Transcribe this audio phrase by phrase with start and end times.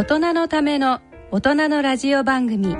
[0.00, 1.00] 大人のための
[1.30, 2.74] 大人のラジオ番組。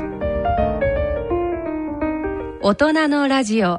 [2.63, 3.79] 大人のラジオ。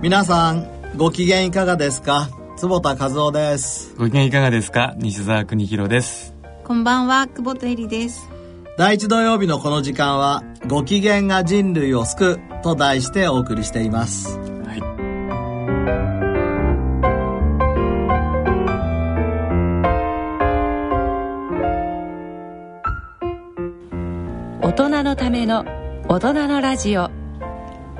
[0.00, 2.28] 皆さんご機嫌いかがですか？
[2.56, 3.92] 坪田和夫です。
[3.96, 4.94] ご機嫌いかがですか？
[4.98, 6.29] 西澤邦弘です
[6.70, 8.30] こんばんは久保田恵里です。
[8.78, 14.38] 第一土曜日のこの時間はご機嫌が人類を救うと題してお送りしています。
[14.38, 14.80] はい。
[24.62, 25.64] 大人のための
[26.06, 27.10] 大人のラジオ。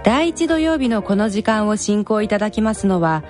[0.04, 3.24] 第一土曜日のこの時間を進行いただきますのは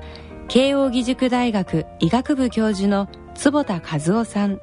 [0.48, 4.60] 慶應義塾大学医学部教授の坪田和夫さん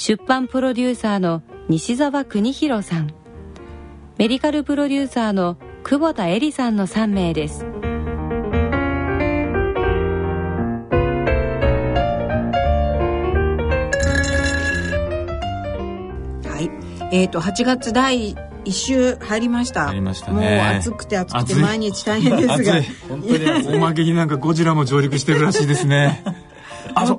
[0.00, 3.12] 出版プロデューサーの西澤邦弘さん。
[4.16, 7.66] メディカルプロデューサーの久保田恵里さんの3名です。
[16.46, 16.60] は
[17.10, 17.14] い。
[17.14, 18.34] えっ、と8月第
[18.64, 19.84] 一週入りました。
[19.84, 20.56] 入りましたね。
[20.56, 22.82] もう暑くて暑くて毎日大変ですが。
[23.06, 26.24] 本当に おまけになんかゴジラも上陸してるらしいですね。
[26.94, 27.18] あそ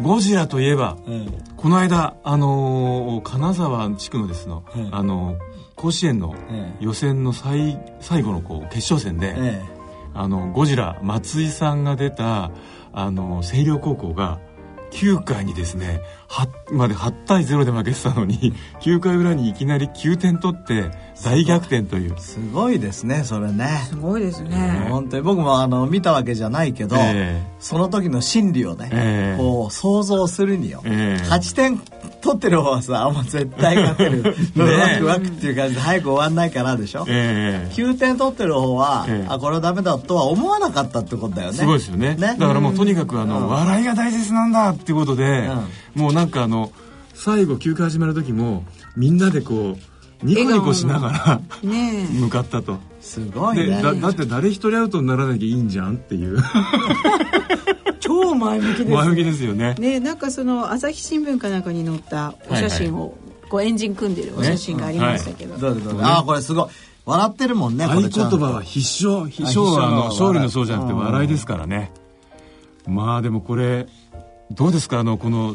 [0.00, 1.32] ゴジラといえばうん。
[1.56, 4.94] この間あのー金沢地区のですの、うん。
[4.94, 5.38] あのー
[5.76, 9.62] 甲子園のええ予選の最最後のこう決勝戦で、え
[10.14, 12.52] あのゴジラ松井さんが出た
[12.92, 14.40] あの星稜高校が
[14.94, 20.90] 9回にですね8まで8対0で負けてたのに 9回裏にいきなり9点取って
[21.24, 22.14] 大逆転という。
[22.16, 23.82] えすごいですねそれね。
[23.88, 24.86] すごいですね。
[24.88, 29.38] 本当に僕もあの見たわけじゃないけど、えその時の心理をね、ええ。
[29.38, 31.24] こう想像するによ、ええ。
[31.24, 31.80] 8点
[32.24, 34.34] 取ってる方はさもう絶対勝てる。
[34.56, 37.74] ワクワクっていう感じで早く終わんないからでしょ、ええ。
[37.74, 39.26] 9点取ってる方は、ええ。
[39.28, 41.58] あこれはダメだとは思わなかったってことだよね。
[41.58, 42.16] すごいですよね。
[42.18, 43.48] だからもうとにかくあの、うん。
[43.48, 45.50] 笑いが大切なんだっていうことで、
[45.96, 46.72] うもうなんかあの
[47.12, 48.64] 最後休暇始まる時も
[48.96, 49.76] みんなでこ
[50.22, 52.78] うニコニコしながらね 向かったと。
[53.04, 53.66] すごいね。
[53.66, 56.38] でだだって誰一人アウトにならなきゃいいんじゃんっていう。
[56.38, 59.74] え 超前向きです前向きですよね。
[59.78, 63.14] ねなんかその朝日新聞かなんかに載ったお写真を、
[63.50, 66.66] こうエンジン組んでるお写真がありましたけど、どうぞどうぞあこれすごい。
[67.06, 71.92] 笑ってるもんねこ合言葉は必勝必勝はあの必勝勝利のそうじゃなくてうん笑いですからね。
[72.86, 73.86] まあでもこれ
[74.50, 75.54] どうですかあのこの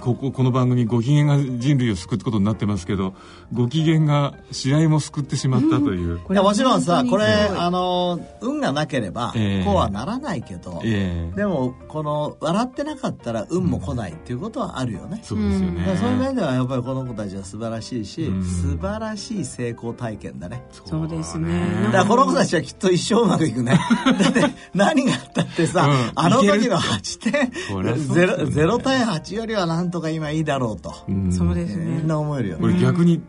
[0.00, 3.14] こここの番組ご機嫌が人類を救うことになってますけど
[3.52, 9.64] ご機嫌が試合も救ってしまったという、いやもちろんさこれあの運がなければええ。
[9.64, 11.36] こうはならないけど、ええ。
[11.36, 15.80] でもこの笑ってなかったら運も来ないっていうことはあるよね、そうですよね。
[15.80, 18.44] だからそういう面ではやっぱりこの子たちは素晴らしいし、うん。
[18.44, 20.64] 素晴らしい成功体験だね。
[20.72, 21.08] そう。
[21.08, 21.82] ですね。
[21.84, 23.78] だからこの子たちはきっと一生うまくいくね。
[24.18, 26.12] だって何があったってさ、うん。
[26.14, 28.14] あの時の8点そりゃそうですよね。
[28.14, 31.32] ゼロゼロ対8よりはなんとか今いいだろうと、うん。
[31.32, 31.84] そうですね。
[31.84, 32.74] みんな思えるよこね。
[32.74, 33.20] れ逆に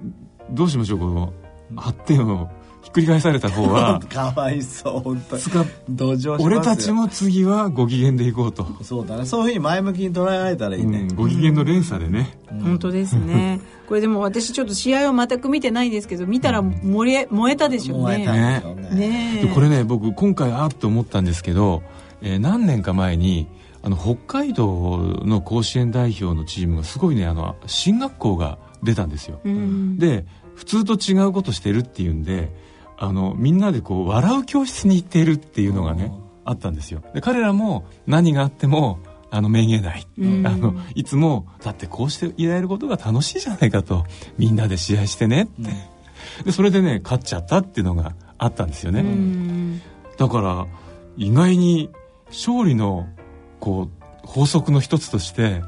[0.51, 1.33] どうしましょうこの
[1.75, 2.49] 8点を。
[2.81, 5.41] ひっくり返された方は かわいそう本当に。
[5.41, 6.45] つか同情しますよ。
[6.47, 9.25] 俺たちも次はご機嫌でいこうと、そうだね。
[9.25, 13.59] そういうふうに前向きに捉えられたらいいね、うんご機嫌の連鎖でね、本当ですね。
[13.89, 18.89] これでも私ちょっと試合を全く見てないんですけど見たら燃えたでしょう燃えたねんでしょうね。
[18.97, 19.45] ねえ。
[19.47, 21.83] でこれね僕今回あーって思ったんですけど、
[22.21, 23.47] えー何年か前に
[23.81, 29.97] あの北海道の甲子園代表のチームがすごいねあの進学校が出たんですよ、うん。
[29.97, 30.25] で
[30.55, 32.51] 普通と違うことしてるっていうんで
[32.97, 36.11] あのみんなでこう笑う教室に行っているっていうのがね
[36.43, 37.01] あったんですよ。
[37.13, 38.99] で彼らも何があっても
[39.31, 40.45] あのめげない、うん。
[40.45, 44.03] あのいつもだってこうしていられることが楽しいじゃないかと
[44.37, 45.71] みんなで試合してねって、
[46.45, 49.81] でそれでね勝っちゃったっていうのがあったんですよね、うん。
[50.17, 50.67] だから
[51.15, 51.89] 意外に
[52.27, 53.07] 勝利の
[53.59, 55.61] こう法則の一つとして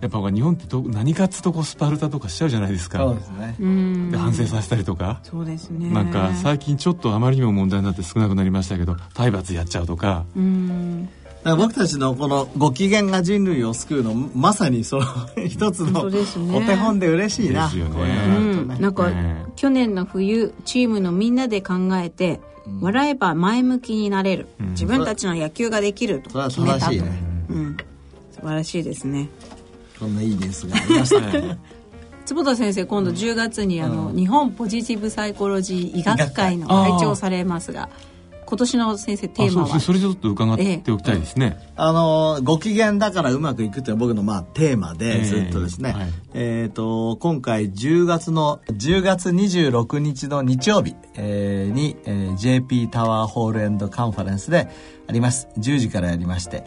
[0.00, 2.98] やっぱ日本ってど何かっつうとこうスパルタとかしちゃうじゃないですか。
[2.98, 3.54] そうですね。
[3.60, 4.10] うん。
[4.10, 5.90] で反省させたりとか、そうですね。
[5.90, 10.24] なんか最近ちょっとあまりにも問題になって少なくなりましたけど体罰やっちゃうとか。
[10.34, 11.04] うん。
[11.04, 15.04] だから僕たちのこのご機嫌が人類を救うのまさにその
[15.46, 16.56] 一つの本当ですね。
[16.56, 17.66] お手本で嬉しいな。
[17.66, 18.04] ですよね。
[18.04, 18.14] ね。
[18.26, 22.40] うん、なんか、ね去年の冬チームのみんなで考えて、
[22.80, 27.10] 笑えば前向きになれる、自分たちの野球ができると決めたと、正しいね。
[27.50, 27.76] うん、
[28.32, 29.28] 素晴らしいですね。
[29.98, 31.58] こんないいニュースがありましたね。
[32.26, 36.92] 坪田先生今度10月にあの、日本ポジティブサイコロジー医学会の会。
[37.00, 37.88] 長をされますが、
[38.50, 39.68] 今年の先生テーマは。
[39.68, 45.94] そそれちょっと伺っておきたいですね、えあのご機嫌だからうまくいくっていうのは僕のまあテーマでずっとですね、
[46.34, 54.68] えー、はい、と今回10月の10月26日の日曜日、えー、に、えー、JP タワーホールエンドカンファレンスで
[55.06, 55.46] あります。
[55.58, 56.64] 10時からやりまして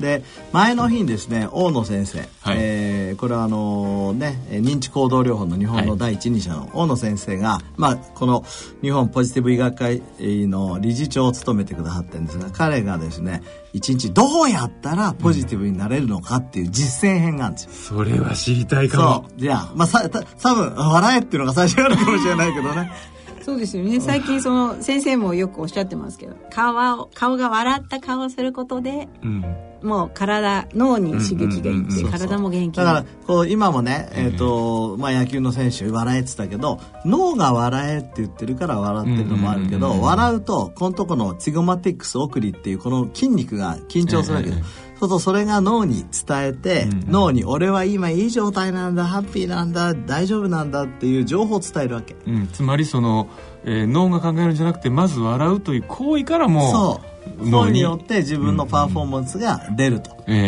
[0.00, 0.22] で
[0.52, 8.44] 前の日にですね大野先生、はい、えー、これはあのね認知行動療法の日本の第一人者の大野先生が、はい、まあ、この
[8.80, 13.42] 日本ポジティブ医学会の理事長を務めてくださってるんですが彼がですね
[13.72, 19.28] 一日どうやったらポジティブになれるのかっていう実践編があるんですよ、それは知りたいかも。
[19.28, 19.40] そう。
[19.40, 22.92] いやまあさた多分笑えっていうのが最初あるかもしれないけどね。
[23.42, 24.00] そうですよね。
[24.00, 29.44] 最近その先生もよくおっしゃってますけど顔を顔が笑った顔をすることで、うん、
[29.82, 53.28] もう体脳に刺激がいって体も元気だからこう今もね、えーとまあ、野球の選手笑えってたけど脳が笑えって言ってるから笑ってるのもあるけど、笑うとこのとこのツィゴマティックス送りっていうこの筋肉が緊張するわけです、そうするとそれが脳に伝えて、脳に俺は今いい状態なんだハッピーなんだ大丈夫なんだっていう情報を伝えるわけ、うん、つまりその、
[53.64, 57.82] えー、脳が考えるんじゃなくてまず笑うという行為からもそう脳に。
[57.82, 60.40] よって自分のパフォーマンスが出ると、うんうん、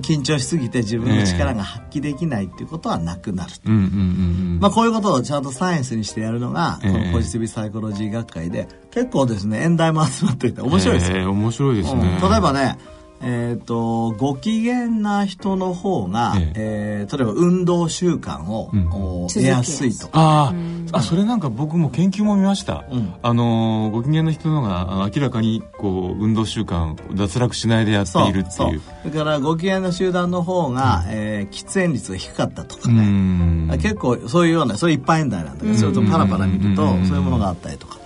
[0.00, 12.78] 緊張しすぎて自分の力が発揮できないっていうことはなくなる、えー、まあ、こういうことをちゃんとサイエンスにしてやるのが、このポジティブサイコロジー学会で結構ですね演題も集まっていて面白いですよ、えー、面白いですね、うん、例えばね
[13.22, 17.06] えっ、ー、とご機嫌な人の方が、ええ。
[17.08, 20.52] ー、例えば運動習慣を、うん、得やすいとあ
[20.92, 28.82] あそれなんか僕も研究も見ました、うん、あのご機嫌な人のが明らかにこう運動習慣脱落しないでやっているっていう。
[29.04, 33.78] だからご機嫌な集団の方が、うん、えー、喫煙率が低かったとかね。
[33.78, 38.01] 結構そういうようなそれ一般演題なんだけどそれとパラパラ見るとそういうものがあったりとか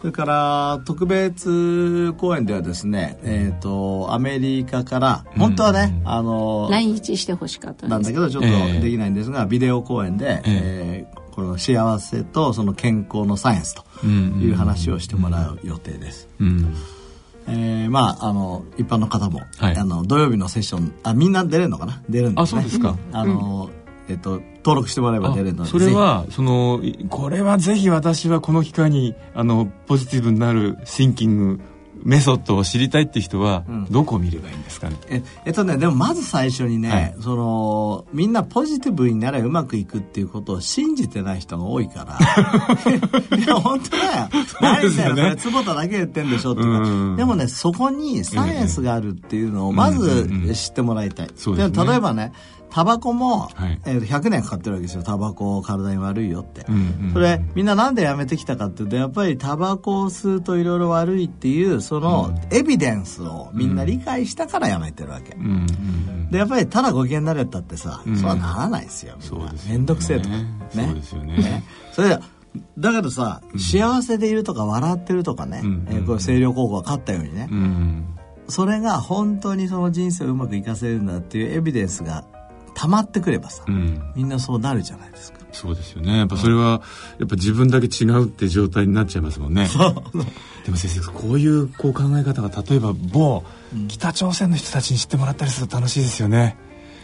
[0.00, 8.48] それから特別公演ではですね、えっ、ー、とアメリカから本当はね、うん、あの来日してほしかったなんだけどちょっと
[8.80, 16.28] できないんですが、えー、ビデオ公演で、えー、この幸せとその健康のサイエンスという話をしてもらう予定です。
[16.40, 16.74] うん、
[17.46, 22.02] えー、まああの一般の方も、はい、あの土曜日のセッションあみんな出れるのかな？
[22.08, 22.96] 出るんです、ね、あそうですか。
[23.12, 23.68] あの、
[24.10, 31.60] えっと登録してもらえば出れるのでそれはそのこれはぜひ私はこの機会にあのポジティブになるシンキング
[32.04, 42.18] メソッドを知りたいって人はどこを見ればいいんですかね、うん、ええっとねでもまず最初にね、はい、そのみんなポジティブになればうまくいくっていうことを信じてない人が多いから。
[43.36, 44.28] いや本当だよ。
[44.60, 45.16] 何だよ。
[45.16, 46.68] それ坪田だけ言ってんでしょとか、
[47.16, 52.32] でもねそこにサイエンスがあるっていうのをまず知ってもらいたい、うんうんうん、例えばね
[52.70, 55.02] タバコも、はい、えー、100年かかってるわけですよ。
[55.02, 57.06] タバコ体に悪いよって、うんうん。
[57.06, 69.52] うん、それみんななんでやめてきたかっていうとやっぱりタバコを吸うといろいろ悪いっていうそのエビデンスをみんな理解したからやめてるわけ、うんうんうん、でやっぱりただご機嫌になれたってさ、うん、そうはならないですよみんな。
[69.68, 70.36] 面倒、ね、くせえとか。
[70.36, 71.36] ねそうですよね。
[71.36, 71.64] ね。
[71.92, 72.18] それ
[72.78, 78.18] だけどさ、幸せでいるとか笑ってるとかね、うん、えー、これ星稜高校が勝ったようにね、うん、
[78.48, 82.24] それが本当にその人生をうまくいかせるんだっていうエビデンスが
[82.74, 85.40] 溜まってくればさ、うん、みんなそうなるじゃないですか。
[85.52, 86.18] そうですよね。
[86.18, 86.80] やっぱそれは
[87.18, 89.68] やっぱ自分だけ違うって状態になっちゃいますもんね。
[90.64, 93.42] でも先生こういうこう考え方が例えば某
[93.88, 96.56] 北朝鮮の人たちに知ってもらったりすると楽しいですよね、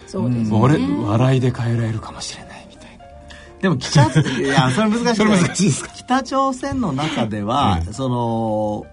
[0.07, 0.59] そうですね。
[0.59, 3.05] 俺笑いで変えられるかもしれないみたいな。
[3.61, 5.15] でも北いやそれ難しい。
[5.17, 5.91] それ難しいですか？
[5.93, 8.87] 北朝鮮の中では、その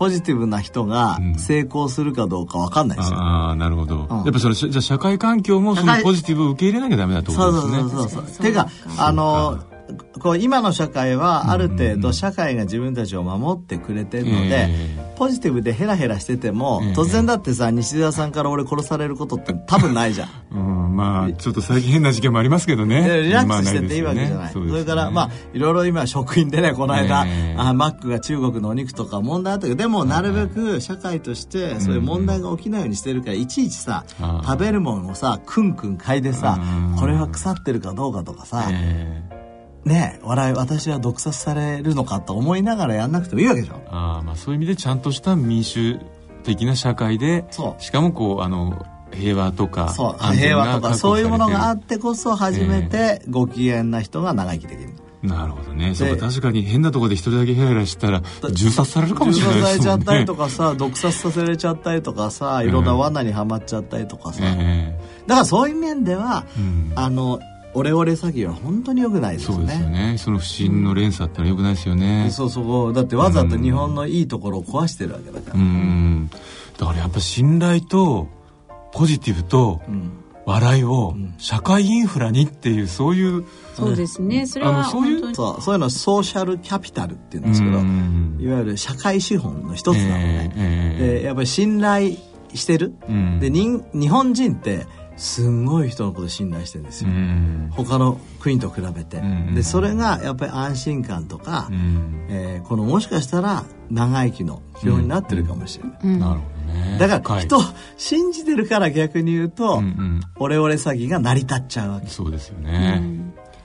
[0.00, 7.78] ポジティブな人が成功するかどうか分かんないですよ、うん、ああなるほど、うん、やっぱそれじゃ社会環境もそのポジティブを受け入れなきゃダメだってことですね。
[7.80, 9.62] そうそうそうそうてかあの
[10.20, 14.68] こう今の社会はある程度社会が自分たちを守ってくれてるので、
[15.16, 23.22] ポジティブでヘラヘラしてても、突然だってさ西澤さんから俺殺されることって多分ないじゃん、 うん、まあちょっと最近変な事件もありますけどね。
[23.22, 34.04] リラックスしてていいわけじゃない、それからまあいろいろ今職員でねこの間、あマックが中国のお肉とか問題あったけどでもなるべく社会としてそういう問題が起きないようにしてるからいちいちさ
[34.44, 36.58] 食べるものをさクンクン嗅いでさ
[36.98, 38.64] これは腐ってるかどうかとかさ、
[39.84, 43.80] ね笑い私は毒殺されるのかと思いながらやんなくてもいいわけでしょ。
[43.88, 45.98] あまあそういう意味でちゃんとした民主
[46.42, 47.44] 的な社会で
[47.78, 54.90] しかもこうあの平和とかそう平和とかそういうものがあってこそ初めてご機嫌な人が長生きできる、
[55.24, 55.94] えー、なるほどね。
[55.94, 58.22] そうか確かに変なところで一人だけヘラヘラしたら
[58.52, 59.60] 銃殺されるかもしれないね。
[59.62, 67.40] 銃殺されちゃったりとかさ 毒殺させられちゃったりとかさいろんな罠にはまっちゃったりとかさ、えー、だからそういう面では、うん、あの
[67.74, 69.56] オレオレ詐欺は本当によくないですね。
[69.56, 70.16] そうですよね。
[70.18, 72.28] その不審の連鎖ってのはよくないですよね。
[72.30, 72.92] そうそう。
[72.92, 75.54] だってわざと日本のいいところを壊してるわけだから。
[75.54, 76.30] うん。
[76.78, 78.28] だからやっぱ信頼と
[78.92, 79.80] ポジティブと
[80.46, 84.46] 笑いを社会インフラにっていうそういう、そうですね。
[84.46, 90.52] それはそういうそうそういうのソーシャルキャピタルっていうんですけど、いわゆる社会資本の一つなのね。
[90.56, 92.16] えーえー、でやっぱり信頼
[92.54, 92.94] してる。
[93.38, 94.86] で日本人って
[95.20, 106.96] すんごい人のこと信頼してるんですよ、うん、他の国と比べて、うん、でそれがやっぱり安心感とか、うん、えー、このもしかしたら長生きの標になってるかもしれない、うん、なるほどね。
[106.98, 107.60] だから人、
[107.98, 109.84] 信じてるから逆に言うと、うん。
[109.84, 112.06] うん、オレオレ詐欺が成り立っちゃうわけ。
[112.06, 113.02] そうですよね、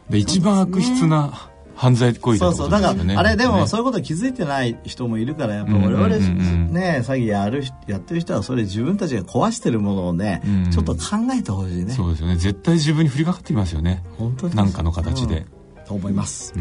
[0.09, 2.69] で一番悪質な、犯罪行為だ、ね、そうそう。
[2.69, 11.01] だからあれでもそういうこと気づいてない人もいるからやっぱ我々ね詐欺やるやってる人はそれ自分たちが壊してるものをね、うん、ちょっと考
[11.37, 11.93] えてほしいね。
[11.93, 12.37] そうですよね。
[12.37, 14.03] 絶対自分に降りかかってきますよね。
[14.17, 15.45] 本当に何かの形で、
[15.77, 16.53] うん、と思います、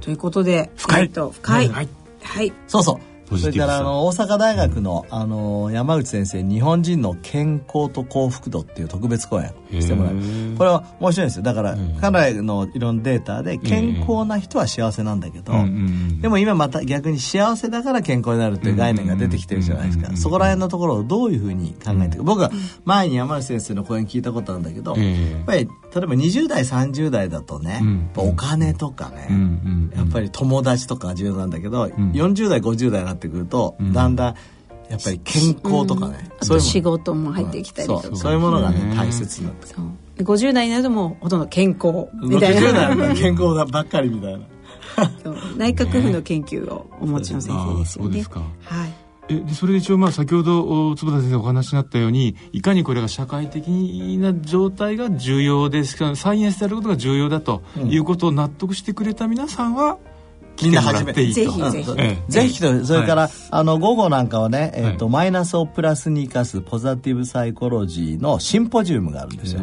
[0.00, 1.88] ということで深い、えー、と深い、はい、
[2.22, 10.14] はい、そうそうそれからあの大阪大学のあの山口先生日本人の健康と幸福度っていう特別講演してもらう
[10.56, 11.42] これは面白いんですよ。
[11.42, 15.52] だから彼のいろんなデータで健康な人は幸せなんだけど
[16.20, 20.16] でも今また逆に幸せだから健康になるっていう概念が出てきてるじゃないですか。
[20.16, 22.50] そこら辺のところをどういうふうに考えていく僕は
[22.84, 25.02] 前に山口先生の講演聞いたことあるんだけどや
[25.38, 27.82] っぱり例えば20代30代だとね、
[28.16, 29.28] お金とかね、
[29.94, 34.34] やっぱり友達とか重要なんだけど、40代50代になってくると、だんだん
[34.90, 38.32] やっぱり健康とかね、そういう仕事も入ってきたりとか、そう。
[38.32, 39.86] いうものがね大切になってくる。
[40.18, 42.60] 50代になるともうほとんど健康みたいな。
[42.60, 44.40] 60代は健康ばっかりみたいな。
[45.56, 48.22] 内閣府の研究をお持ちの先生ですよね。
[48.64, 48.92] はい。
[49.28, 53.68] えでそれで一応まあ先ほど坪田先生お話になったようにいかにこれが社会的
[54.18, 60.11] な状態が重要ですサイエンスであることが重要だということを納得してくれた皆さんは、みん
[60.70, 61.22] な始めて。
[61.22, 61.40] いいと。
[61.40, 62.32] ぜひぜひ。
[62.32, 69.60] ぜひと、それから、はい、あの、午後なんかはね、えっ、ー、と、はい、マイナスをプラスに生かすポザティブサイコロジーのシンポジウムがあるんですよ。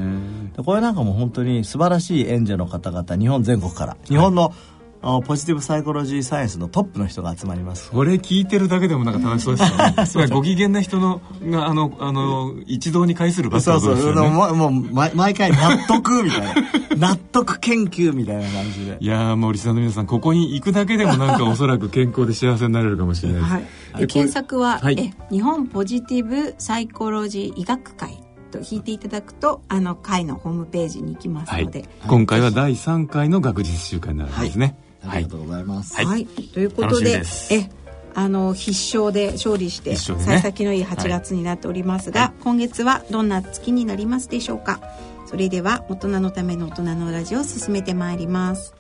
[0.64, 7.90] これなんかも本当に素晴らしい演者の方々、日本全国から、日本の、はいポジティブサイコロジーサイエンスのトップの人が集まります。
[7.92, 9.64] これ聞いてるだけでもなんか楽しそうで
[10.06, 10.30] すよね。
[10.36, 14.14] ご機嫌な人のがあのあの一堂に会する場所、ね、そうそう。
[14.30, 16.54] もう毎回納得みたいな。
[17.00, 18.98] 納得研究みたいな感じで。
[19.00, 23.54] いやもうリスナーの皆さんここに行くだけでもなんかおそらく健康で幸せになれるかもしれないです、
[23.94, 34.76] はい、検索は、はい、え日本ポジティブサイコロジー医学会と引いていただくとあの会のホームページに行きますので、はい、今回は第3回の学術週間になるんですね、
[35.08, 35.96] ありがとうございます。
[35.96, 37.70] はい、ということでえ
[38.16, 44.82] あの必勝で勝利して、ね、幸先のいい8月になっておりますが、はい、今月はどんな月になりますでしょうか？
[45.26, 48.76] それでは大人のための大人のラジオを進めてまいります。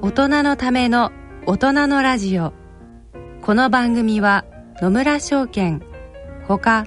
[0.00, 1.12] 大人のための
[1.46, 2.52] 大人のラジオ。
[3.42, 4.44] この番組は
[4.80, 5.82] 野村証券
[6.46, 6.86] ほか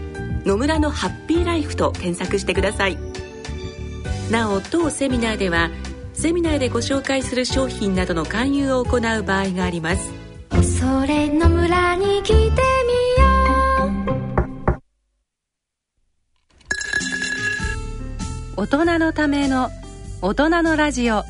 [0.45, 2.97] 野村のハッピーライフと検索してください。
[4.31, 5.69] なお当セミナーでは
[6.13, 10.11] セミナーでご紹介する商品などの勧誘を行う場合があります。
[10.79, 12.51] それの村に来てみよ
[18.57, 18.61] う。
[18.61, 19.69] 大人のための
[20.21, 21.23] 大人のラジオ。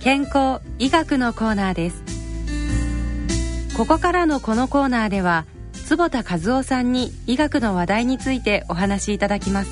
[0.00, 3.76] 健康医学のコーナーです。
[3.76, 5.44] ここからのこのコーナーでは
[5.86, 9.70] 坪田一男さんに医学の話題についてお話しいただきます、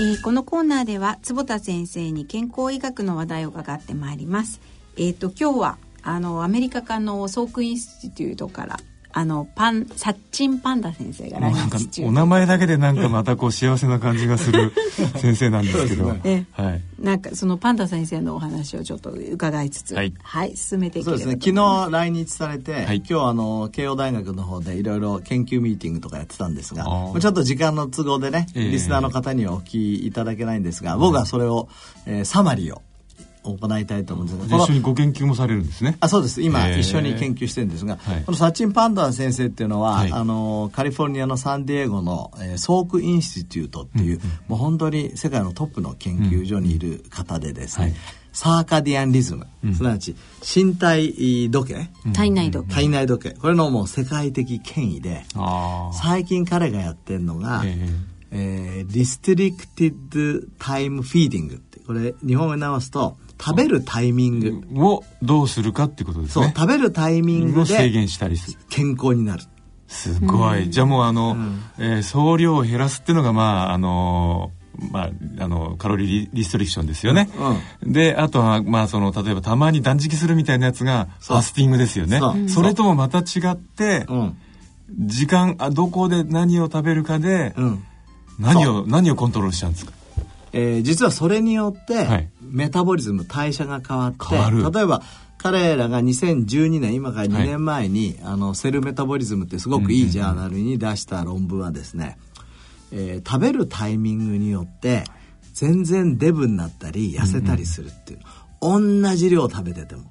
[0.00, 4.60] えー、このコーナーでは坪田先生に健康医学の話題を伺ってまいります。
[4.96, 8.76] えっ、ー、と今日はあのアメリカのあのSalk Institute から
[9.18, 14.74] あのパンサッチンパンダ先生が来日中お名前だけでなんかまたこう幸せな感じがする
[15.16, 21.52] 先生なんですけど、ね、はい、なんかそのパンダ先生のお話をちょっと伺いつつ、はい、はい、進めていければそうですね。
[21.54, 29.64] 昨日来日されて、はい、今日あの慶応大学の方でいろいろ研究ミーティングとかやってたんですがちょっと時間の都合でね、えー、リスナーの方にはお聞
[30.00, 31.70] きいただけないんですが、僕はそれを、
[32.04, 32.82] えー、サマリーを
[33.54, 35.96] 行いたいと思うんですが一緒にご研究もされるんですね。
[36.00, 36.42] あそうです。
[36.42, 44.20] 今一緒に研究してるんですが、このサチン・パンダ先生っていうのは、はい、あのカリフォルニアのサンディエゴの、えー、 Salk Institute っていう、うん。
[44.22, 48.00] うん、もう本当に世界のトップの研究所にいる方でですね、うんはい。
[48.32, 52.74] circadian rhythm、うん、すなわち身体時計、体内時計。
[52.74, 53.34] 体内時計。
[53.34, 55.24] これのもう世界的権威で
[55.92, 58.16] 最近彼がやってるのが、えー。
[58.32, 64.84] えー、 restricted time feeding ってこれ日本語に直すと食べるタイミング。
[64.84, 66.44] をどうするかってことですね。
[66.46, 68.58] そう、食べるタイミングで制限したりする。
[68.70, 69.44] 健康になる。
[69.88, 70.64] すごい。
[70.64, 74.50] うん、じゃあもうあの、うん、えー、総量を減らすっていうのがまああの
[74.92, 77.30] まあ、あのカロリーリストリクションですよね、
[77.82, 82.20] うん、であとは、まあ、その例えばたまに断食するみたいなやつがファスティングですよね。
[82.48, 84.36] それともまた違って、うん、
[84.90, 87.84] 時間あどこで何を食べるかで、うん、
[88.38, 89.92] 何を何をコントロールしちゃうんですか？
[90.52, 95.02] えー、実はそれによって、メタボリズム代謝が変わって例えば
[95.38, 102.18] 彼らが2012年今から2年前に、はい、あのセルメタボリズムってすごくいいジャーナルに出した論文はですね、
[102.92, 105.04] えー、食べるタイミングによって
[105.52, 108.20] 全然デブになったり痩せたりするっていう、
[108.62, 110.02] うん、同じ量食べてても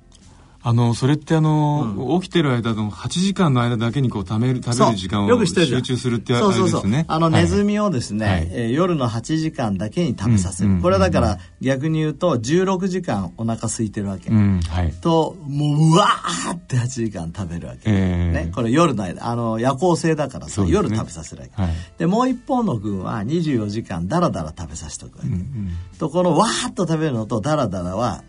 [0.67, 7.05] あのそれってあの、うん、起きてる間の8時間の間だけにこう食べる食べる時間を集中するってあれですね。
[7.07, 28.23] あのネズミをですね、はい、えー、夜の8時間だけに食べさせる、うん、これはだから逆に言うと16時間お腹空いてるわけ、うんはい、ともううわーって8時間食べるわけ、えー、ね、これ夜の間あの夜行性だからさ、ね、夜食べさせるわけ、はい、でもう一方の群は24時間だらだら食べさせておくわけ、うんうん、とこのわーっと食べるのとだらだらは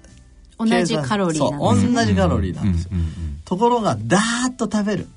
[0.58, 2.90] 同じカロリーなんです同じカロリーなんですよ、
[3.44, 5.08] ところがダーッと食べる。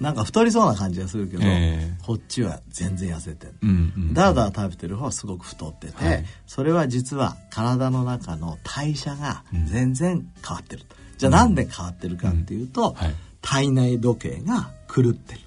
[0.00, 12.94] なんか太りそうな感じがするけど、えー、こっちは全然痩せてる、うんうん、だらだら食べてる方はすごく太ってて、はい、それは実は体の中の代謝が全然変わってる、うん、じゃあなんで変わってるかっていうと、うん。
[12.96, 15.40] はい、体内時計が狂ってる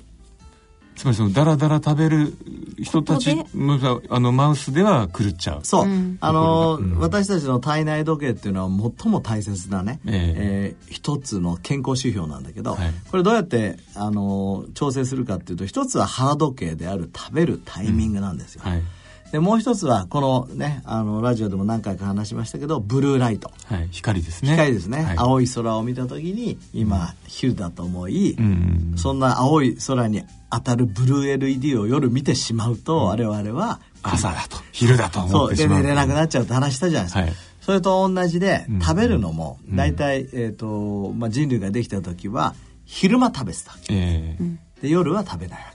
[0.96, 2.34] つまりそのダラダラ食べる
[2.82, 18.72] 人たちあのマウスでは狂っちゃうそう、うん、あの、うん、私たちの体内時計っていうのは最も大切なね、えー、えー、一つの健康指標なんだけど、はい、これどうやってあの調整するかっていうと一つは腹時計である食べるタイミングなんですよ、うん。
[18.72, 18.84] はい
[19.32, 24.52] でもう一つはこのねあのラジオでも何回か話しましたけどブルーライト、はい、光ですね。
[24.52, 35.76] 光ですね、はい、青い空を見た時に今、昼だと思い、うん、そんな青い空に当たるブルー LED を夜見てしまうと、うん、我々は朝だと昼だと思ってしまう。
[35.76, 42.54] そうで寝れなくなっちゃうって話したじゃないですか、はい、それと同じで、食べるのも大体、えーとまあ、人類ができた時は
[42.86, 45.72] 昼間食べてた、えー、で夜は食べないわ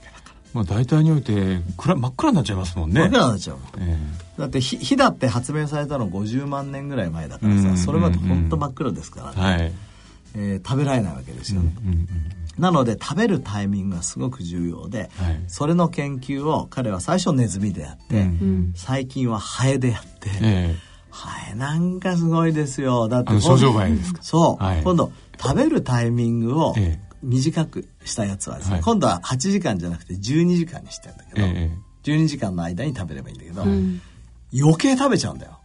[0.53, 3.01] まあ、大体において暗真っ暗になっちゃいますもんね。
[3.01, 9.57] 真っ暗になっちゃう、えー、だって火火だって発明されたの50万年ぐらい前だからさ、それまで本当真っ暗ですから。
[9.57, 9.73] ね、はい。
[10.33, 11.61] えー、食べられないわけですよ。
[11.61, 12.07] ね、うんうんうん、
[12.57, 23.07] なので食べるタイミングがすごく重要で、はい、それの研究を彼は最初ネズミでやって、うんうん、最近はハエでやって、えー、ハエなんかすごいですよ。
[23.09, 24.23] だって症状ですか。
[24.23, 25.11] そう、はい、今度
[25.41, 31.71] 食べるタイミングを、えー短くしたやつはですね、はい、今度は8時間じゃなくて12時間にしてるんだけど、え
[32.03, 34.01] 12時間の間に食べればいいんだけど、うん、
[34.57, 35.59] 余計食べちゃうんだよ。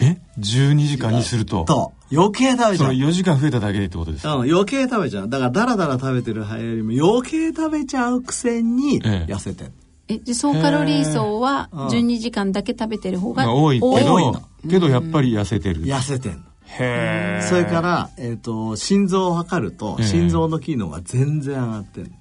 [0.00, 1.64] え？12時間にすると？
[1.64, 2.76] と余計食べちゃう。
[2.76, 5.28] その4時間増えただけでってことですか、うん、余計食べちゃう。
[5.28, 9.72] だからダラダラ食べてる早よりも余計食べちゃうくせに痩せてる、
[10.08, 15.84] ええ総カロリー層は12時間だけ食べてる方が多いけどけどやっぱり痩せてる。
[15.84, 16.30] 痩せて
[16.78, 22.12] るそれから、えーと、心臓を測ると心臓の機能が全然上がってる。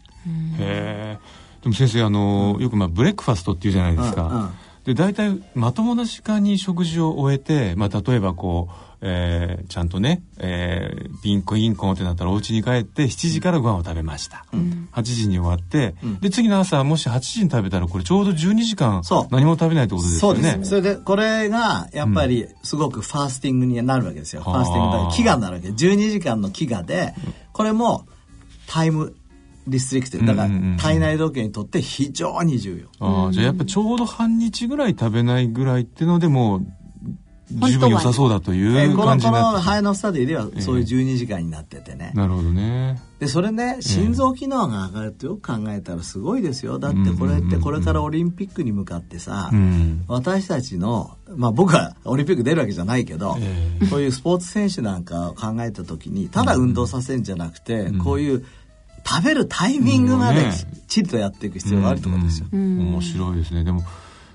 [0.59, 1.19] へえ
[1.61, 4.49] でも先生あの、よくまあブレックファストっていうじゃないですか、うんうん、
[4.85, 20.59] で大体まともな時間に食事を終えて、まあ、例えばこうえー、ちゃんとね、えー、ピンコインコンってなったらお家に帰って7時からご飯を食べました、うん、8時に終わって、うん、で次の朝もし8時に食べたらこれちょうど12時間何も食べないってことですよね。
[20.63, 25.67] それでこれがやっぱりすごくファースティングになるわけですよ、うん、ファースティングだ飢餓になるわけ。
[25.69, 27.15] 12時間の飢餓で
[27.53, 28.05] これも
[28.67, 29.15] タイム
[29.67, 36.61] リストリクトだから体内時計にとって非常に重要、ああじゃあやっぱちょうど半日ぐらい食べないぐらいっていうのでも
[37.51, 39.51] 十分良さそうだという感じになって。
[39.51, 43.01] このハエのスタディではそういう12時間になっててね、なるほどね。
[43.19, 46.79] でそれね心臓機能が上がるとよく考えたらすごいですよ。
[46.79, 58.45] だってこれってこれからオリンピックに向かってさ、うん、私たちのまあ僕はオリンピック出るわけじゃないけど、えー、そういうスポーツ選手なんかを考えた時にただ運動させるんじゃなくて、うん、こういう
[59.05, 60.49] 食べるタイミングまできっ
[60.87, 63.63] ちりとやっていく必要があるところですよ、うん、面白いですね。
[63.63, 63.83] でも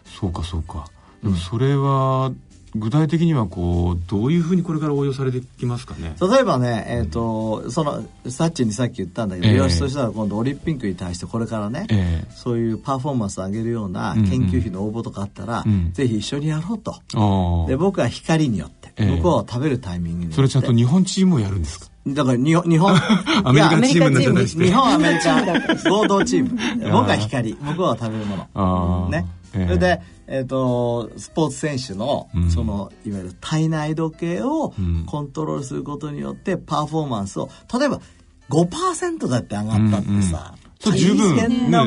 [0.04, 0.86] そうかそうか。
[1.22, 2.32] でもそれは
[2.74, 6.14] 具体的にはこうどういうふうにこれから応用されてきますかね？
[6.20, 15.72] 例えばね、えーと、そのサッチにさっき言ったんだけど、えー、よしそしたら今度オリンピックに対してこれからね、えー、そういうパフォーマンスを上げるような研究費の応募とかあったら、うん。
[15.72, 21.86] うん、ぜひ一緒にやろうと、うん、で僕は光によって、えー、向こうは食べるタイミングにそれちゃんと日本チームをやるんですか？
[22.08, 22.94] だから日本、 日本、
[23.44, 24.10] アメリカチーム。
[24.10, 24.64] なんじゃないですか。
[24.64, 26.50] 日本、アメリカ、合同チーム。
[26.92, 29.08] 僕は光、向こうは食べるもの。
[29.10, 29.26] ね。
[29.52, 34.74] それで、えーと、スポーツ選手のうん、そのいわゆる体内時計を
[35.06, 38.00] コントロールすることによってパフォーマンスを例えば
[38.50, 41.44] 5%だって上がったってさ、うんうん、十分、ね、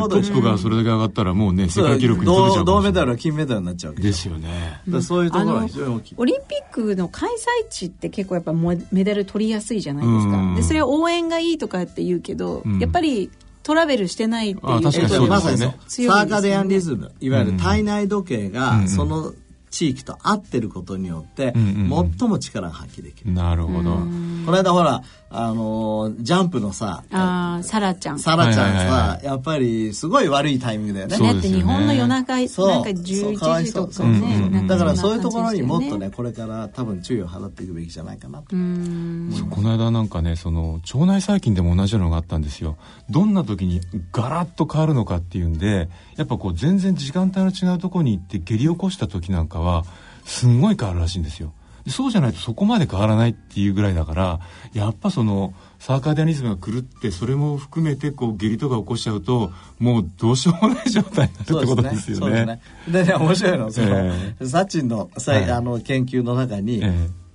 [0.09, 13.29] トップがそれだけ上がったらもうね世界記録に取れちゃう銅メダルは金メダルになっちゃうわけですよね、そういうところは非常に大きいオリンピックの開催地って結構やっぱメダル取りやすいじゃないですか、でそれは応援がいいとかって言うけど、やっぱり
[13.63, 15.75] トラベルしてないっていうことでまさにね。
[15.87, 19.33] サーカデアンリズムいわゆる体内時計がその
[19.69, 23.31] 地域と合ってることによって、最も力が発揮できる。
[23.31, 23.91] なるほど。
[23.91, 28.19] この間ほら、あのジャンプのさ、あサラちゃん。
[28.19, 31.17] サラちゃんさ、やっぱりすごい悪いタイミングだよね。
[31.19, 34.65] だって日本の夜中、なんか11時とかね。
[34.67, 38.45] だからそういうところにもっとね、これから多分注意を払っていくべきじゃないかなと。
[38.49, 42.77] この間なんかね、その、腸内細菌でも同じようなのがあったんですよ。
[43.11, 49.85] どんな時にガラッと変わるのかっていうんで、やっぱこう全然時間帯の違うところに行って下痢起こした時なんかは、
[50.25, 51.53] すんごい変わるらしいんですよ。
[51.87, 54.39] そうじゃないとそこまで変わらないっていうぐらいだから
[54.73, 62.45] やっぱそのサーカーディアニズムが狂ってそれも含めてこう下痢とか起こしちゃうともうどうしようもない状態になるってことですよね。
[62.45, 62.61] ね。
[62.87, 64.35] でね面白いのその、え。
[64.39, 66.85] ー、サチンのさ、はい、あの研究の中に、え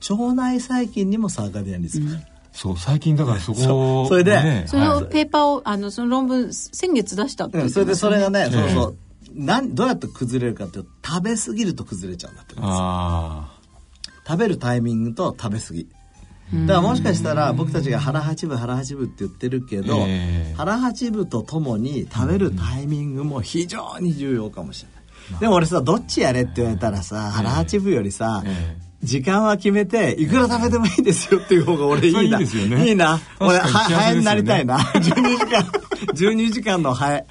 [0.00, 2.10] ー、腸内細菌にもサーカーディアニズム。
[2.10, 2.26] がある。
[2.52, 8.96] そう最近だからそこそれで、ね、そのペーパーをあのその論文先月出したって、ね、それでそれがね、そうそう。
[9.34, 12.54] なんどうやって崩れるかっていうと食べ過ぎると崩れちゃうんだって
[14.26, 15.88] 食べるタイミングと食べ過ぎ
[16.52, 24.88] だからもしかしたら僕たちが腹八分腹八分って言ってるけど、えー、腹八分とともに食べるタイミングも非常に重要かもしれ
[25.32, 25.40] ない。
[25.40, 32.40] でも俺さどっちやれって言われたらさ腹八分よりさ、えー時間は決めていくら食べてもいいですよっていう方が俺いいな。
[32.40, 33.20] いいね、いいな。
[33.38, 34.78] 俺、は、ハエになりたいな。
[34.78, 35.60] 12時間、
[36.14, 37.26] 12時間のハエ。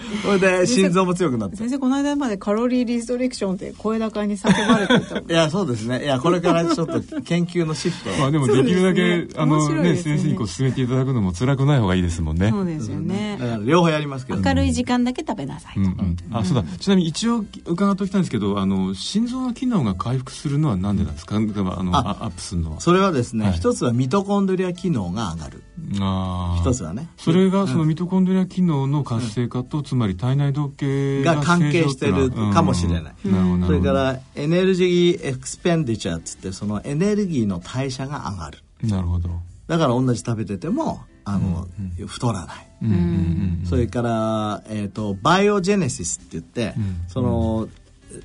[0.22, 6.04] それで心臓も強くなって先生この間までカロリーリストリクションって声高に叫ばれてた いやそうですね。
[6.04, 8.10] いやこれからちょっと研究のシフト。
[8.20, 12.50] まあでもできるだけ、ね、あのね先生にこう進めていただくのも辛くない方がいいですもんね。
[12.50, 13.36] そうですよね。
[13.38, 16.64] だから両方やりますけど、明るい時間だけ食べなさいと、うんうん、あそうだ。
[16.78, 22.80] ちなみに一応伺っておきたいんですけどあの心臓の機能が回復するのはなんでなんですか、うん、あのアップするのは。
[22.80, 25.62] それはですね、はい、一つはミトコンドリア機能が上がる
[26.00, 27.08] あ一つはね。
[27.16, 38.58] それがそのミトコンドリア機能の活性化と、つまり体内時計が関係してるかもしれない、うん、それからエネルギーエクスペンディチャーっつってそのエネルギーの代謝が上がる。
[38.88, 39.30] なるほど。
[39.66, 46.74] だから同じ食べててもあの、うん、太らない、うん、それから、えーと、バイオジェネシスって言って、
[47.08, 47.68] その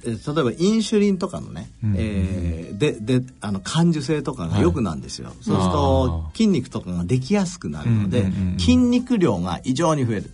[0.03, 8.25] 例えばインシュリンとかのね、うん、えー、でであの感受性とかが良くなんですよ、はい、そうすると筋肉とかができやすくなるので、
[8.57, 10.31] 筋肉量が異常に増える。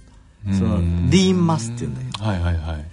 [0.51, 2.85] そのリーンマスっていうんだけど、はいはいはい、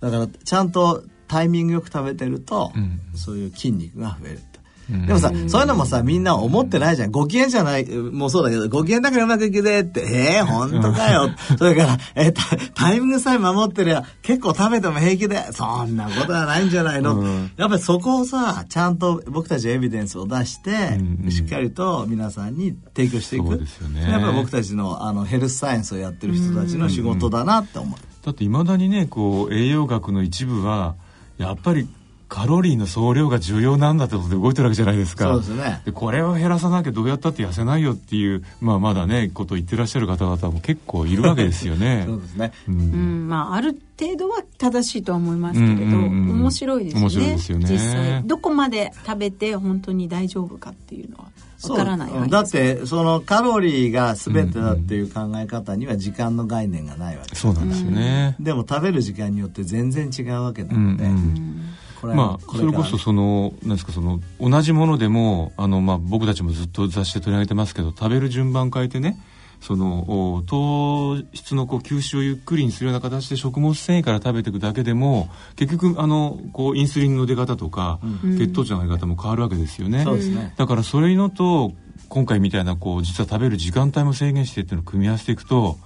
[0.00, 4.40] だからちゃんとタイミングよく食べてると、うん、そういう筋肉が増える
[4.88, 7.10] でもさ、そういうのもさ、みんな思ってないじゃん。
[7.10, 11.28] ご機嫌じゃない、もうそうだけど、ご機嫌だからうまくいくぜって、ええー、本当かよ。
[11.58, 17.16] それから、えー、タイミングさえ守ってりゃ、結構食べても平気で、そんなことはないんじゃないの。
[17.16, 23.46] うん、やっぱりそこをさ、ちゃんと僕たちエビデンスを出して、うん、しっかりと皆さんに提供していく。
[23.46, 24.02] そうですよね。
[24.02, 27.98] やっぱり僕たちのあのヘルスサイエンスをやってる人たちの仕事だなって思う。
[28.24, 30.96] だっていまだにね、こう、栄養学の一部は、
[31.38, 31.88] やっぱり
[32.28, 35.24] カロリーの総量が重要なんだってことで動いてるわけじゃないですか。
[35.32, 35.80] そうですね。
[35.86, 42.04] で、これを減らさなきゃどうやったって痩せないよっていう、まあまだね、ことを言ってらっしゃる方々も結構いるわけですよね。
[42.06, 42.52] そうですね。
[42.68, 42.78] うん、う
[43.24, 47.00] ん、まあある程度は正しいとは思いますけれど、うんうんうん、面白いですね。
[47.00, 47.66] 面白いですよね。
[47.70, 48.22] 実際。
[48.24, 51.24] どこまで食べて本当に大丈夫かっていうのは。
[51.70, 61.60] わからないだってそのカロリーが全てだっていう考え方には時間の概念がないわけ、そうなんですよね、でも食べる時間によって全然違うわけなので、うんうん
[62.02, 69.18] まあそれこそそのなんですかその同じものでもあのまあ僕たちもずっと雑誌で取り上げてますけど食べる順番変えてね
[69.60, 80.04] その糖質のこう吸収をゆっくりにするような形で食物繊維から食べていくだけでも結局あのこうインスリンの出方とか、うん、血糖値の上げ方も変わるわけですよね。
[80.04, 80.54] ね。
[80.56, 81.72] だからそれのと
[82.08, 85.76] 今回みたいなこう実は食べる時間帯も制限してっていうのを組み合わせていくと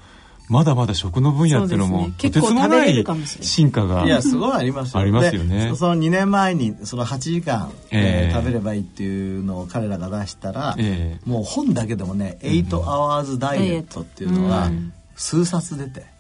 [0.53, 5.01] まだまだ食の分野っていうのも、ね、とてつもない進化がいやすごいありますよ。
[5.01, 5.73] ねありますよね。
[5.75, 14.71] その2年前にその8時間、えー、食べればいいっていうのを彼らが出したら、えー、もう本だけでもね「8 hours ダイエット」っていうのが
[15.17, 16.13] 数冊出て。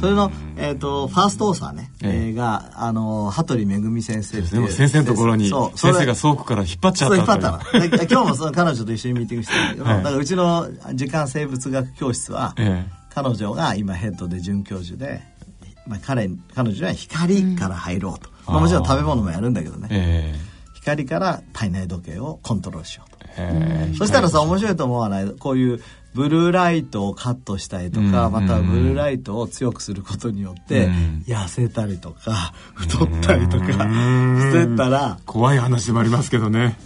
[0.00, 7.60] それの、えーと、ファーストオーサーね、えー、があの羽鳥めぐみ先生っていう先生のところに先生が倉庫から引っ張っちゃった引っ張ったの
[8.10, 15.22] 今日もその彼女と一緒にミーティングしてるけど、は い、だからうちの時間生物学教室は、えー彼女が今ヘッドで准教授で、
[15.86, 23.90] まあ、彼彼女は光から入ろうと、うん、まあ、もちろん食べ物もやるんだけどね、えー、光から体内時計をコントロールしようと、え。
[23.92, 25.30] ー、そしたらさ面白いと思わない？
[25.30, 25.80] こういう
[26.14, 36.78] ブルーライトをカットしたりとか、うん、またはブルーライトを強くすることによって、うん、痩せたりとか 太ったりとかしてたら怖い話もありますけどね。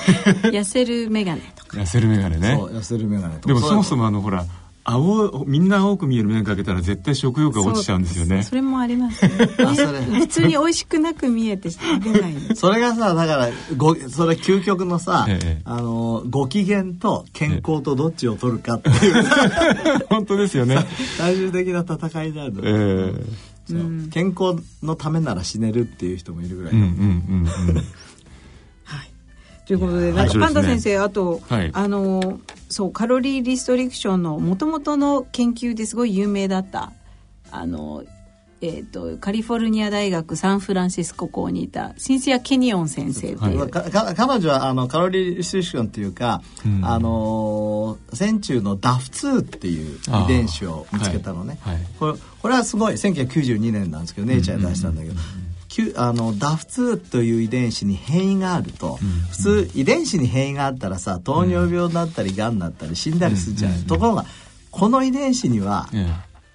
[0.52, 1.78] 痩せる眼鏡とか。
[1.78, 2.56] 痩せる眼鏡ね。
[2.58, 3.46] そう痩せる眼鏡とか。
[3.54, 4.44] でもそもそもあのほら
[4.86, 8.42] 青みんな青く見える眼鏡かけたら絶対食欲が落ちちゃうんですよね。
[8.42, 9.30] それもありますね。
[9.30, 20.78] 普通に美味しくなく見えて食べないそれがさだからごそれ究極のさ、ええ、あのご機嫌と健康とどっちを取るかっていう、え、 本当ですよね。
[21.16, 23.24] 最終的な戦いになるの、えー、
[23.70, 23.74] う。
[23.74, 27.84] ん、健康のためなら死ねるっていう人もいるぐらい、うんうんうんうん。
[29.66, 32.38] ということでなんかパンダ先生、あと、はい、あの
[32.74, 36.92] そうカロリーリストリクションのもともとの研究ですごい有名だった
[37.52, 38.02] あの、
[38.60, 43.70] えーと、カリフォルニア大学サンフランシスコ校にいたシンシア・ケニオン先生という、はい、
[44.16, 51.76] 彼女はあのカロリーリストリクションっていうか、うん、あの線虫の DAF2 っていう遺伝子を見つけたのね、はい。
[51.76, 55.14] はい、これこれはすごい1992年なんですけどネイチャーで出したんだけど、
[55.96, 64.24] あの DAF2 という遺伝子に変異があると、うん、普通遺伝子に変異があったらさ糖尿病になったりがんになったり死んだりするじゃない、うん、ところが
[64.70, 65.88] この遺伝子には、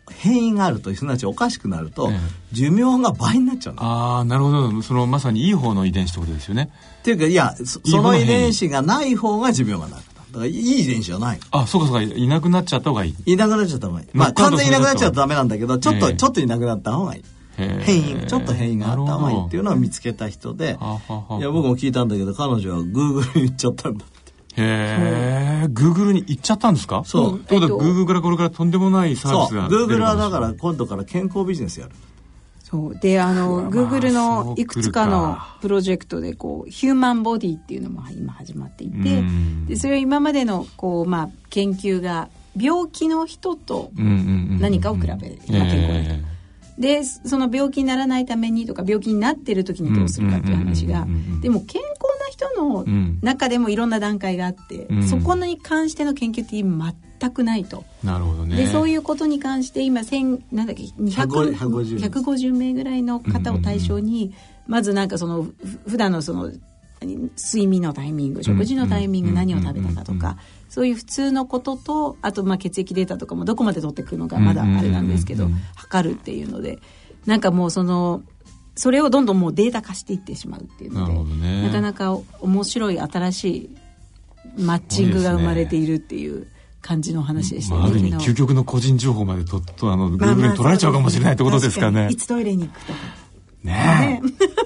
[0.09, 2.09] 変異があるとすなわちおかしくなると、
[2.51, 4.81] 寿命が倍になっちゃうああなるほど。
[4.81, 6.69] そのまさにいい方の遺伝子ってことですよね。
[6.99, 12.01] っていうかいやその遺伝子がない方が寿命がなるだからいい遺伝子じゃないあそうかそうか。
[12.01, 13.15] いなくなっちゃった方がいい。
[13.25, 14.07] いなくなっちゃった方がいい。
[14.13, 17.23] まあ完全にいなくなっちゃうとダメなんだけどちょっと、ちょっといなくなった方がいい
[17.59, 20.77] 変異ちょっと変異があった方がいいっていうのを見つけた人で
[21.39, 24.19] いや僕も聞いたんだけど彼女はグーグルに行っちゃったんだって。
[24.61, 27.03] へえ、グーグルに行っちゃったんですか？
[27.05, 27.39] そう。
[27.39, 31.91] ということは、グーグルからこれからとんでもないサービスがグーグルはだから今度から健康ビジネスやる。
[32.63, 32.95] そう。
[32.95, 39.23] で、あの、グーグルのいくつかのプロジェクトで、こう、ヒューマンボディっていうのも今始まっていて、
[39.67, 45.39] で、それは今までの、こう、まあ、研究が、病気の人と何かを比べる。
[45.47, 46.38] 今健康な人。
[46.79, 51.05] でその病気にならないためにとか病気になってる時にどうするかっていう話が。
[51.41, 52.85] でも健康な人の
[53.21, 57.83] 中でもいろんな段階があって、うん、そこに関しての研究って今全くないと。
[58.01, 58.55] なるほどね。
[58.55, 61.57] でそういうことに関して今千なんだっけ200
[61.99, 62.69] 150名。
[62.73, 64.33] ぐらいの方を対象に、
[64.67, 65.47] まずなんかその
[65.87, 66.51] 普段のその
[67.01, 70.37] 睡眠のタイミング食事のタイミング、何を食べたかとか、
[70.69, 76.79] そういう普通のこととあとまあ血液データとかもどこまで取っていくのかまだあれなんですけど、測るっていうので
[77.25, 78.21] なんかもうその
[78.75, 83.77] それをどんどんもうデータ化していってしまうっていうのでな,、ね、なかなか面白い新しい
[84.57, 86.47] マッチングが生まれているっていう。
[86.81, 87.81] 感じの話でしたね。
[87.81, 92.07] まあ、ある意味究極の個人情報までととあのグーグルに取られちゃうかもしれないってことですかね。
[92.09, 92.99] いつトイレに行くとか。
[93.63, 94.21] ね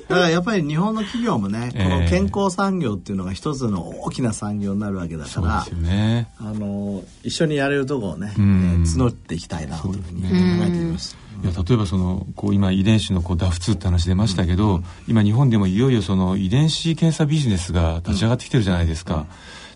[0.08, 10.28] だからやっぱり日本の企業もね、この健康産業っていうのが一つの大きな産業になるわけだから、ね、あの一緒にやれるとこをね、募っていきたいなというふうに考
[10.66, 11.18] えています。
[11.44, 19.26] いや例えばそのこう今遺伝子のこう DAF2 って話出ましたけど、うん、今日本でもいよいよその遺伝子検査ビジネスが立ち上がってきてるじゃないですか、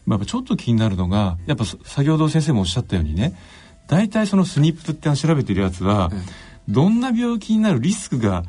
[0.06, 3.34] うん、やっぱちょっと気になるのがやっぱ先ほど先生もおっしゃったようにね
[3.88, 6.12] 大体そのスニップって調べてるやつは、
[6.68, 8.44] どんな病気になるリスクが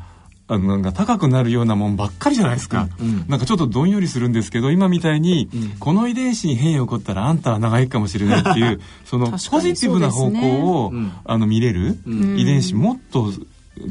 [0.50, 13.30] あのなんか高くなるようなもんばっかりじゃないですか、うん、なんかちょっとどんよりするんですけど今みたいに、うん、この遺伝子に変異が起こったらあんたは長生きかもしれないっていう そのポジティブな方向を、ね、あの見れる、遺伝子もっと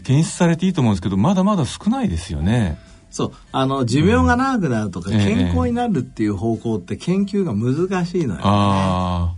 [0.04, 2.80] 検出されていいと思うんですけどまだまだ少ないですよね。
[3.12, 3.32] そう。
[3.52, 9.34] あの寿命が長くなるとか、健康になるっていう方向って研究が難しいのよ、ね、あ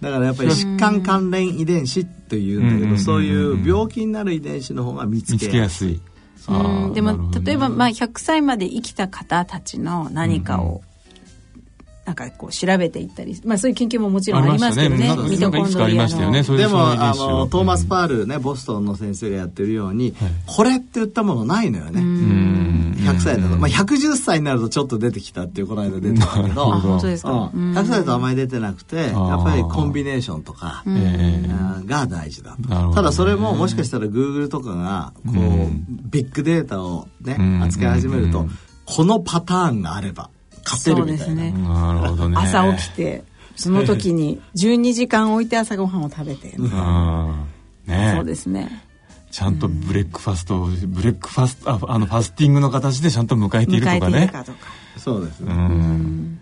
[0.00, 6.00] だからやっぱり疾患関連遺伝子というんだけど、そういう病気になる遺伝子の方が見つけやすい。
[6.48, 6.92] うん。
[6.94, 10.82] でも例えばまあ100歳まで生きた方たちの何かを
[12.06, 15.16] なんかこう調べていったり、まあそういう研究ももちろんありますけどね。
[15.28, 16.30] ミトコンドリアの。
[16.30, 20.14] ね、でもあのトーマスパールねボストンの先生がやってるように、
[20.46, 22.00] これって言ったものないのよね。
[23.00, 30.84] 100歳だと、まあ110歳になるとちょっと出てきたっていうこの間出てたけど、本当ですか？100歳だとあまり出てなくて、やっぱりコンビネーションとか
[31.86, 32.94] が大事だと。
[32.94, 35.36] ただそれももしかしたらグーグルとかがこう
[36.10, 38.46] ビッグデータをね扱い始めると、
[38.84, 40.30] このパターンがあれば。
[40.62, 41.34] 勝てるみたいな。
[41.34, 42.36] ね、なるほどね。
[42.38, 43.24] 朝起きて、
[43.56, 46.54] その時に 12時間置いて朝ごはんを食べて。
[47.86, 48.84] ね、そうですね。
[49.30, 54.28] ちゃんと breakfast、breakfast、ああの、ファスティングの形でちゃんと迎えているとかね。
[54.28, 54.52] かか
[54.96, 55.52] そうですね。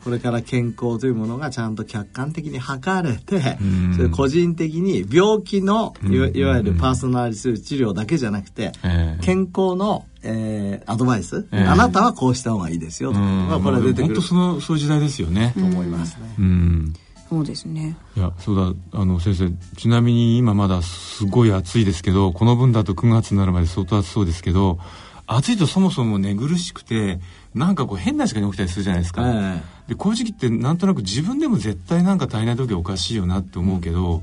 [0.03, 3.59] これから健康というものがちゃんと客観的に測れて、
[3.95, 8.73] それ個人的に病気のいわゆるパーソナリティ治療だけじゃなくて、
[9.21, 13.21] 健康のえー、アドバイス、えー、あなたはこうした方がいいですよと。
[13.21, 14.05] まあ、これ出てくる。
[14.07, 15.55] 本当そのそういう時代ですよね。
[15.57, 16.35] と思いますね。
[16.39, 16.95] うん
[17.29, 17.97] そうですね。
[18.17, 24.79] いやそうだあの先生ちなみに今まだすごい暑いですけどこの分だと9月になるまで相当暑そうですけど
[25.27, 27.21] 暑いとそもそも寝苦しくて
[27.55, 34.23] なんかこう変な時間に起きたりするじゃないですか、えー、でこういう時期ってなんとなく自分でも絶対なんか体内時計おかしいよなって思うけど、うん、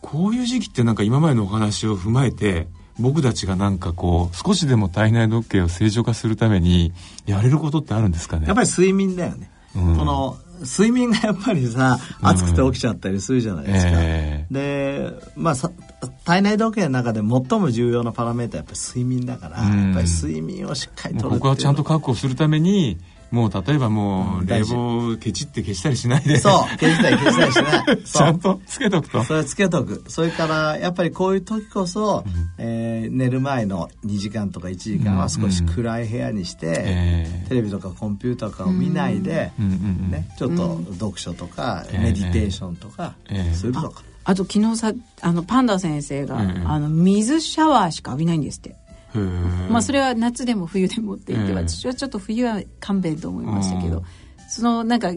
[0.00, 2.66] こういう時期ってなんか今までのお話を踏まえて
[2.98, 6.92] 僕たちがなんかこう少しでも体内時計を正常化するために
[7.26, 8.46] やれることってあるんですかね？
[8.46, 14.46] やっぱり睡眠だよね、うん、この睡眠がやっぱりさ暑くて起きちゃったりするじゃないですか、うんえ。
[14.50, 15.54] ー、でまあ
[16.24, 22.98] 体内時計の中で最も重要なパラメーターはやっぱり睡眠だから、うん、やっぱり睡眠をしっかりとる僕はちゃんと確保するために
[23.30, 26.38] もう例えばもう冷房ケチって消したりしないで。
[26.38, 28.02] そう消したり消したりしない。
[28.04, 29.24] ちゃんとつけとくと。
[29.24, 30.04] それつけとく。
[30.08, 37.42] それからやっぱりこういう時こそ、うん、えー、寝る前の2時間とか1時間は少し暗い部屋にして、うんえ。
[37.46, 43.14] ー、テレビとかコンピューターとかを見ないで、うん、ね、ちょっと読書とか、メディテーションとか
[43.52, 48.76] するとか、あと昨日さあのパンダ先生が、あの水シャワーしか浴びないんですって
[49.20, 54.04] まあそれは夏でも冬でもって言って私はちょっと冬は勘弁と思いましたけど
[54.48, 55.12] そのなんか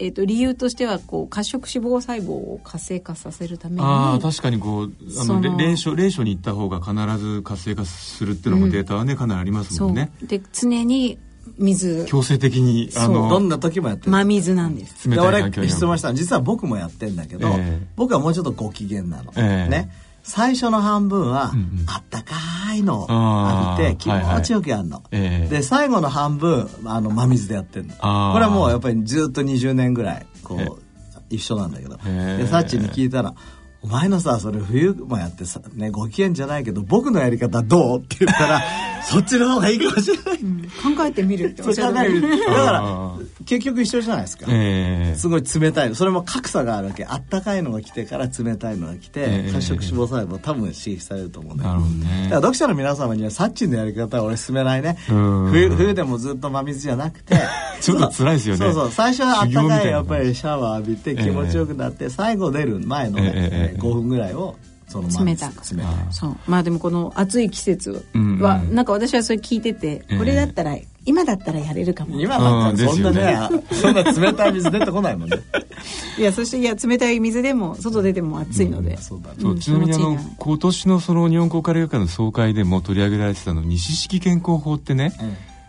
[0.00, 10.12] えーと、理由としてはこう褐色脂肪細胞を活性化させるためにあ確かにこうあの冷所冷所に行った方が必ず活性化するっていうのもデータはね、うん、かなりありますもんね。
[10.22, 11.18] で常に
[11.56, 14.12] 水強制的にあのどんな時もやってる。
[14.12, 15.08] 真水なんです。
[15.08, 16.14] 冷たい環境に質問した。
[16.14, 19.90] 実は僕もやってんだけど、えー、僕はもうちょっとご機嫌なの、えー、ね
[20.28, 21.52] 最初の半分は、
[21.86, 22.34] あったか
[22.74, 23.06] いの。
[23.08, 27.94] を浴びて気持ちよくやるの、はいはい、で最後の半分あの真水でやってるの。
[27.94, 30.82] これはもうやっぱりずっと20年ぐらいこう
[31.30, 31.96] 一緒なんだけど。
[31.96, 33.34] でサッチに聞いたら
[33.80, 37.98] 「お前のさ、それ冬もやってさ、ね、ご機嫌じゃないけど、僕のやり方どう？
[38.00, 38.62] って言ったら、
[39.08, 40.38] そっちの方がいいかもしれない。
[40.42, 42.20] うん、考えてみるっておっしゃる。
[42.20, 43.12] だから、
[43.46, 44.46] 結局一緒じゃないですか。
[44.48, 45.94] えー、すごい冷たい。
[45.94, 47.04] それも格差があるわけ。
[47.04, 51.76] あったかいのが来てから冷たいのが来て、えー、褐色脂肪細胞多分刺激されると思うんだけど。
[51.78, 54.98] ね、だから読者の皆様には、サッチンのやり方は俺勧めないね。
[55.06, 57.36] 冬冬でもずっと真水じゃなくて、
[57.80, 58.58] ちょっと辛いですよね。
[58.58, 58.90] そうそう。
[58.90, 64.56] 最初はあったかいやっぱりシャワー浴びて気持ちよくなって、最後出る前のね、えー、5分ぐらいを
[64.88, 65.48] その冷た。
[65.48, 65.52] た。
[65.52, 65.64] く
[66.10, 66.36] そう。
[66.46, 72.18] まあでもこの暑い季節は、うんうん、なんか私はそれ聞いてて、これだったら今だったらやれるかも。
[72.18, 75.36] 今だったらそんなね、ね、 そんな冷たい水出てこないもんね。
[76.18, 85.12] いやそしていや冷たい水でも外出ても暑いので、うん、そうだ、ね、そうちなみにあの今年のその日本高カレー会の総会でも取り上げられてたの西式健康法ってね、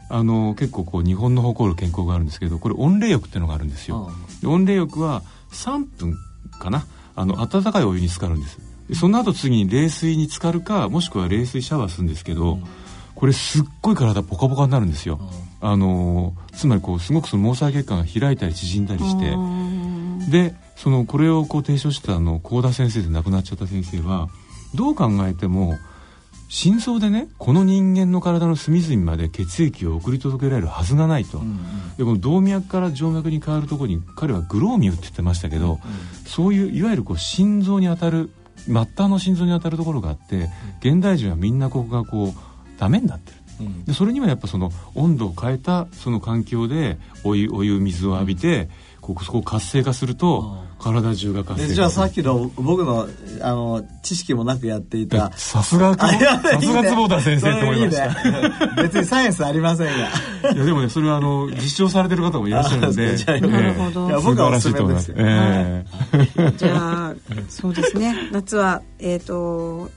[0.10, 4.12] あの結構こう日本の誇る健康があるんですけどこれ温冷浴っていうのがあるんですよ、
[4.46, 6.16] 温冷浴は3分
[6.60, 6.86] かな
[7.20, 8.60] あの温かいお湯に浸かるんです。
[8.94, 12.64] その後次に冷水に浸かるかもしくは冷水シャワーするんですけど、うん、
[13.14, 15.20] これすっごい体ポカポカになるんですよ、
[15.62, 19.36] うん、あのつまりこうすごくその毛細血管が開いたり縮んだりして。
[20.32, 24.30] でそのこれをこう提唱したあの幸田先生で亡くなっちゃった先生は
[24.74, 25.78] どう考えても
[26.50, 31.58] 心臓でねこの人間の体の隅々まで血液を送り届けられるはずがないと、うんうん、
[31.96, 35.80] でこの動脈から静脈に変わるところに彼はグローミューって言ってましたけど、うんうん、
[36.26, 38.32] そういういわゆるこう心臓に当たる
[38.66, 40.50] 末端の心臓に当たるところがあって
[40.82, 43.38] 現代人はみんなここがこうダメになってる。
[43.86, 48.70] でそれにはやっぱその温度を変えたその環境でお湯お湯水を浴びて、
[49.02, 51.74] ここそこを活性化すると体中が活性化。
[51.74, 53.08] じゃあさっきの僕の
[53.42, 55.32] あの知識もなくやっていた。
[55.34, 56.08] さすがさ
[56.62, 60.54] すが坪田先生と思いました、ね、別にサイエンスありませんが。
[60.54, 63.16] いやでもねそれはあの実証されてる方もいらっしゃるんで。
[63.48, 64.72] なるほど、いや僕はおす。
[64.72, 67.14] すめですよ、えー、じゃあ
[67.50, 68.30] そうですね。
[68.32, 69.92] 夏はえっ、ー、と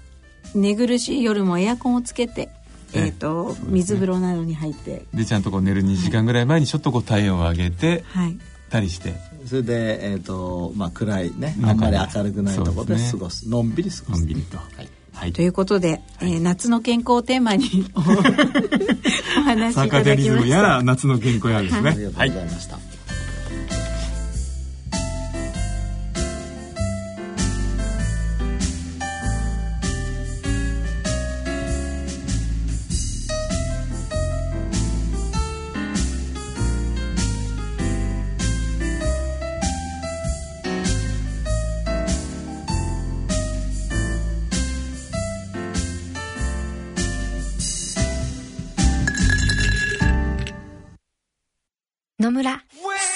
[0.55, 2.51] 寝苦しい夜もエアコンをつけて
[2.95, 5.07] えーと、水風呂などに入って。
[5.15, 8.37] でちゃんとこう寝る2時間ぐらい前にちょっとこう体温を上げて、はい、
[8.73, 9.15] たりして
[9.53, 11.79] それで、えーとまあ、暗いねあん。
[11.79, 14.21] まり明るくないところで過ごす、ね、のんびり過ごす。
[14.21, 14.89] のんびりと、はい。
[15.13, 19.83] はい、ということで、えー、夏の健康テーマに お話しいただきました。
[19.83, 22.79] サカデリズムやら夏の健康やですね、ありがとうございました、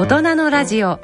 [0.00, 0.98] 大人のラジオ。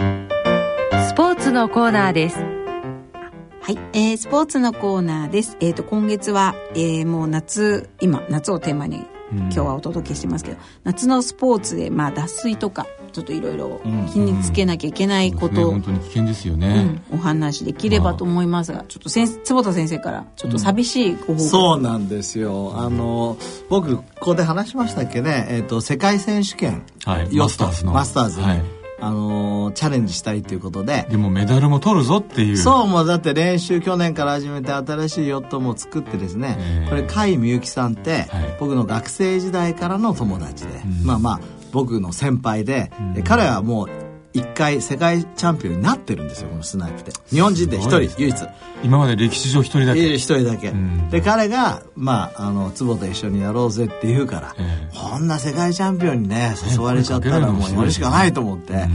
[1.09, 2.39] スポーツのコーナーです。
[2.39, 5.59] はい、えー、スポーツのコーナーです。
[5.61, 13.83] えっ、ー、と今月は、えー、もう夏今夏をテーマに今日はお届けしてますけど、うん、夏のスポーツでまあ脱水とかちょっといろいろ
[14.15, 22.73] 気につけなきゃいけないこと、うんうんね、本当に危険ですよね、うん、お話できればと思いますがちょっと先坪田先生からちょっと寂しいご報告、そうなんですよ。
[22.79, 23.37] あの
[23.69, 27.93] 僕ここで話しましたっけね、えーと、世界選手権、はい、マスターズの。
[27.93, 31.07] マスターズ、はいあのー、チャレンジしたいということで。
[31.11, 32.57] でもメダルも取るぞっていう。
[32.57, 41.41] そうもうだって練習去年から始めて新しいヨットも作ってですね、えー、これ甲斐みゆきさんって、はい、僕の学生時代からの友達で、うん、まあまあ
[41.73, 43.91] 僕の先輩で、うん、彼はもう
[44.37, 47.13] 一回世界チャンピオンになってるんですよこのスナイプで。
[47.31, 48.37] 日本人で一人唯一。
[48.85, 50.15] 今まで歴史上一人だけ。
[50.15, 58.87] 一人だけ、うん、で彼がまああの坪と一緒にやろうぜって言うから、えー、こんな世界チャンピオンにね誘われちゃったらもうやるしかないと思って、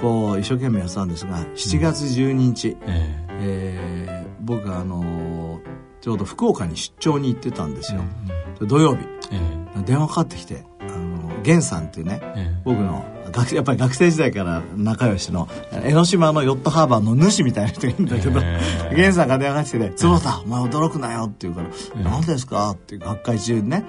[0.00, 5.60] こう一生懸命やってたんですが7月12日、えー、えー、僕あの
[6.00, 8.00] ちょうど福岡に出張に行ってたんですよ、
[8.62, 9.04] 土曜日、
[9.84, 13.17] 電話かかってきてあの源さんっていうね、僕の学
[13.54, 18.40] やっぱり学生時代から仲良しの江ノ島のヨットハーバーの主みたいな人がいるんだけど
[18.90, 21.68] 源さんが電話してて「坪田お前驚くなよ」って言うから
[22.02, 23.84] 「何ですか?」って学会中にね、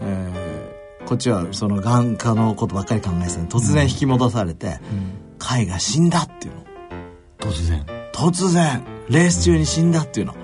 [0.00, 4.80] えー、こっちはその眼科のことばっかり考えてた突然引き戻されて
[5.38, 6.66] 「甲が死んだ」っていうの。
[7.38, 7.84] 突然。
[8.12, 8.82] 突然。
[9.08, 10.34] レース中に死んだっていうの。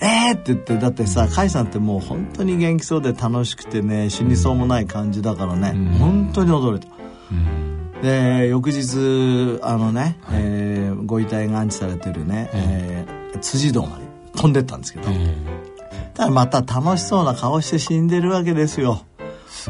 [0.00, 6.97] えーって言ってだってさ甲斐さんってもう本当に元気そうで楽しくてね死にそうもない感じだからね、うん、本当に驚いた。
[8.02, 14.04] で翌日あのね、はい、えー、ご遺体が安置されてるね、えー、えー、辻堂まで
[14.36, 19.04] 飛んでったんですけど、えー、ただまた楽しそうな顔して死んでるわけですよ。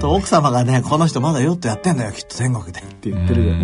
[0.00, 3.54] と奥様がね「この人まだヨットやってんだよきっと天国で」って言ってる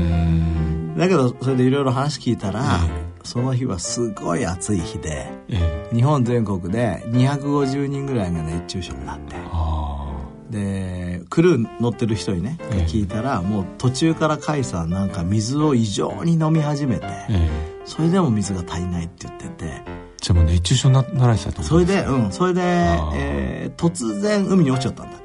[0.96, 9.36] だけどそれでいろいろ話聞いたら、えー、その日はすごい暑い日で、えー、日本全国で250人ぐらいが熱中症になって。
[10.54, 17.50] でクルー乗ってる人にね、え聞いたらもう途中から甲斐さんなんか水を異常に飲み始めて、え
[17.84, 20.04] それでも水が足りないって言ってて。
[20.24, 25.18] じゃあもう熱中症になられてたとそれでうんそれで、えー、突然海に落ちちゃったんだ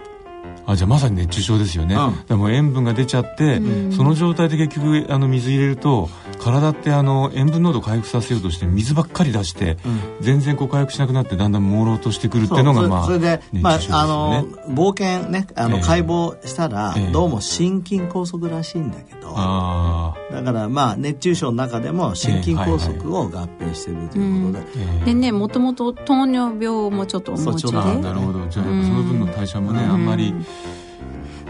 [0.65, 6.09] あじゃあまさに熱中症ですよね、うん、でも塩分が出ちゃって、うん、その状態で結局あの水入れると
[6.39, 27.71] 体ってあの塩分濃度回復させようとして水ばっかり出して、うん、全然こう回復しなくなってだんだん朦朧としてくるっていうのがまあそれで、ね、まああの冒険ねあの解剖したら、えー、どうも心筋梗塞らしいんだけど、えー、だからまあ熱中症の中でも心筋梗塞を合併してるということで、えーはいはい、でねもともと糖尿病もちょっとお持ちで。
[27.73, 28.47] なるほど。
[28.47, 30.33] じゃあその分の代謝もねあんまり、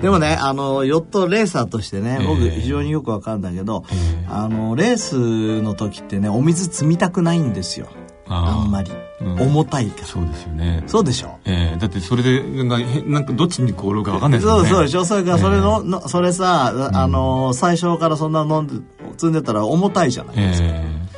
[0.01, 7.87] でもね、あの、ヨットレーサーとしてね、僕非常によくわかるんだけど、えー、あの、レースの時ってね、お水積みたくないんですよ。
[8.31, 8.91] あんまり、
[9.21, 10.07] うん、重たいから。
[10.07, 10.83] そうですよね。
[10.85, 11.39] そうでしょ？
[11.45, 11.75] ええ。
[11.75, 14.69] ー、だってそれでなんかどっちに転ぶか分かんないですよね。
[14.69, 15.03] そうそうでしょ？
[15.03, 18.75] それからそれのえー、それさあの、最初からそんな飲んで
[19.17, 21.08] 積んでたら重たいじゃないですか、えー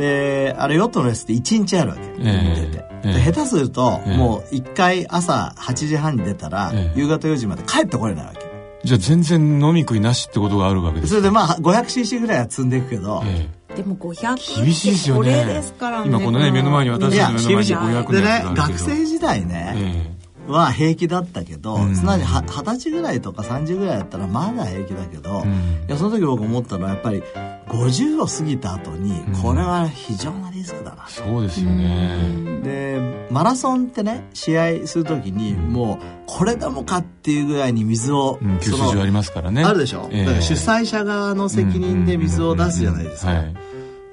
[0.00, 8.40] であれヨットのレースって1日あるわけ、えー、て、えー、下手すると、えー、もう1回朝8時半に出たら、夕方4時まで帰ってこれないわけ。
[8.82, 15.44] じゃあ全然飲み食いなしってことがあるわけですそれでまあ 500cc ぐらいは積んでいくけど、ええ、でも500厳しいですよね。
[15.44, 16.08] ですからね。
[16.08, 20.19] 今このね目の前に私たちの目の前に500でね学生時代ね、ええ
[20.50, 25.54] は平気だったけど、うん、すなわち二十歳ぐらいとか30ぐらいだったらまだ平気だけど、うん、い
[25.88, 27.22] やその時僕思ったのはやっぱり
[27.68, 32.60] 50を過ぎた後にこれは非常なリスクだな、そうですよね。
[32.62, 39.62] でマラソンってね試合する時にもうこれでもかっていうぐらいに水を、うん、給水所ありますからね。
[39.62, 43.44] あるでしょ、えー、だから主催者側の責任で水を出すじゃないですか、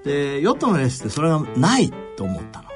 [0.04, 2.68] でヨットのレースってそれがないと思ったの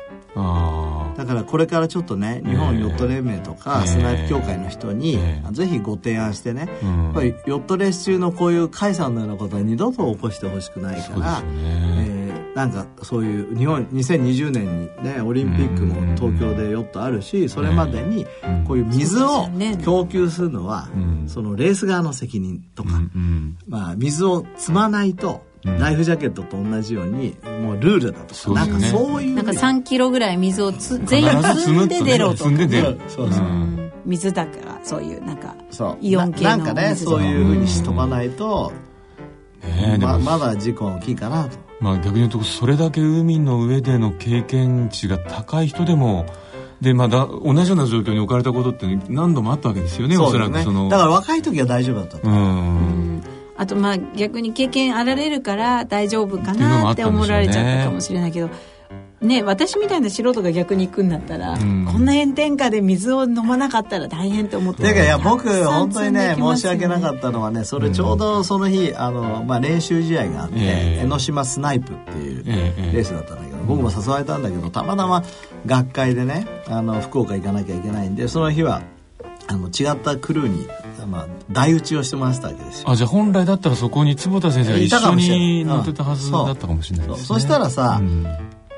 [1.26, 5.19] だからこれからちょっとね日本ヨット連盟とかスナイプ協会の人に
[5.51, 18.26] ぜひご提案してね、やっぱりヨットレース中のこういう解散のようなことは二度と起こしてほしくないから、えー、なんかそういう日本2020年にねオリンピックも東京でヨットあるしそれまでに
[18.67, 19.47] こういう水を
[19.84, 20.89] 供給するのは
[21.28, 22.89] そのレース側の責任とか、
[23.67, 29.36] まあ水を積まないとライフジャケットと同じようにもうルールだとか、なんかそういう。
[29.36, 35.55] なんか3キロぐらい水をつ全員積んで出ろとか、ね、そうそう、水だからそういうなんか
[36.01, 38.72] イオン系のなんかねそういうふうにしとかないと、
[39.64, 41.57] ねままだ事故大きいかなと。
[41.80, 46.26] まあ逆に言うとそれだけ海の上での経験値が高い人でも
[46.80, 50.89] でまだ同じような状況に置かれたことって何度もあったわけですよねおそらくその。
[50.89, 52.28] だから若い時は大丈夫だったと。
[52.28, 53.24] うん
[53.62, 58.49] あとまあ逆に経験あられるから大丈夫かなって思われちゃったかもしれないけど。
[59.22, 75.24] ね、私みたいな素人が逆に行くんだったら、うん、こんな炎天下で水を飲まなかったら大変って思ってだからいや僕本当にね申し訳なかったのはねそれちょうどその日あの、まあ、練習試合があって、えー、江ノ島スナイプっていうレースだったんだけど、えー、僕も誘われたんだけどたまたま
[75.68, 78.82] 学会でねあの福岡行かなきゃいけないんでその日は
[79.47, 80.68] あの違ったクルーに
[81.06, 82.89] まあ、台打ちをしてもらってたわけですよ。
[82.89, 88.26] あじゃあ本来だったらそこに坪田先生が一緒に乗ってたはずだったかもしれないですね、そしたらさ、うん、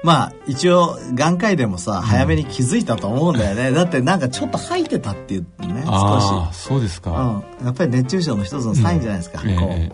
[0.03, 6.57] まあ一応眼科医でもさ早めに気づいたと思うんだよね、うん、だってなんかちょっと吐いてたっていうね少し。
[6.57, 9.91] そうですか、うん、やっぱり熱中症の一つのサインじゃないですか、こう、え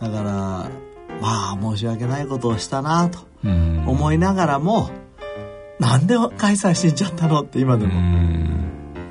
[0.00, 0.30] ー、だから
[1.20, 4.90] まあ申し訳ないことをしたなと思いながらも、
[5.80, 7.92] うん、なんで開催しんじゃったのって今でも、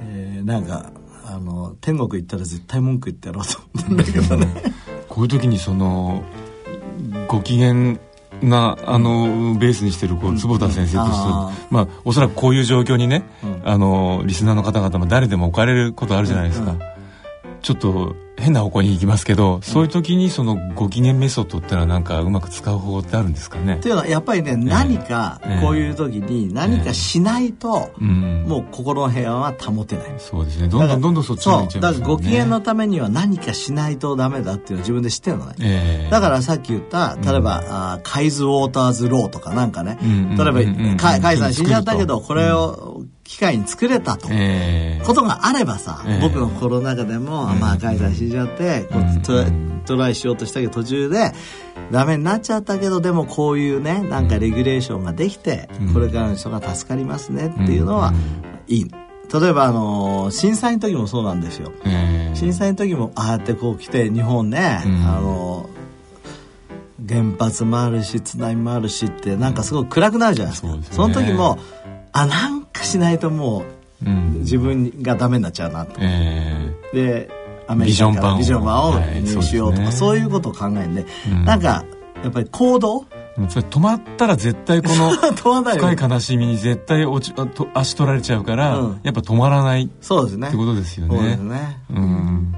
[0.03, 0.91] えー、なんか
[1.33, 4.47] あの天国行ったら絶対文句言ってやろうと思うんだけどね。
[5.09, 6.23] こういう時にその
[7.27, 7.97] ご機嫌
[8.41, 11.31] なあのベースにしてるこう坪田先生として、う
[11.71, 16.79] ん、まあおそらくこういう状況にね、うん、あのリスナーの方々も誰でも置かれることあるじゃないですか、うん、
[17.61, 23.77] ちょっと変な方向に行きますけど、そういう時にそのご機嫌メソッドってのはなんかうまく使う方法ってあるんですかね？
[23.77, 30.67] っていうのはやっぱりね、何かこういう時に何かしないと、もう心の平和は保てない、そうですね。
[30.67, 39.97] どんどんどんどんそっちに行っちゃいます、ね、だからご機嫌のためには何かしないとダメだっていうのは自分で知ってるのね、えー、だからさっき言った例えば、うん、あカイズ・ウォーターズ・ローとかなんかね、
[40.37, 43.03] 例えば、カイさん死んじゃったけどこれを
[43.33, 49.43] 機会に作れたと、えー、ことがあればさ、えー、僕の心の中でも、まあ、カイさん死んじゃって、こうト
[49.85, 51.31] トライしようとしたけど途中で
[51.91, 58.13] ダメになっちゃったけどでもこういうねなんかレギュレーションができて、これからの人が助かりますねっていうのは
[58.67, 58.91] いい。
[59.33, 61.71] 例えばあの震災の時もそうなんですよ、
[62.35, 65.71] 震災の時もああやってこう来て日本ね、あの
[67.09, 71.57] 原発もあるし津波もあるしってなんかすごく暗くなるじゃないですか、その時も
[72.11, 73.63] あなんかしないとも
[74.03, 74.09] う、
[74.39, 75.99] 自分がダメになっちゃうなと、
[76.93, 77.29] で
[77.67, 78.99] アメリカからビジョン版を。
[78.99, 81.05] 入しようとか、そういうことを考えんで、
[81.45, 81.85] なんか
[82.23, 83.05] やっぱり行動？
[83.49, 87.35] それ止まったら絶対この 深い悲しみに絶対落ち
[87.73, 90.49] 足取られちゃうから、やっぱ止まらないそうですね。
[90.49, 91.17] ってことですよね。
[91.17, 91.77] そうですね。
[91.89, 92.55] うん。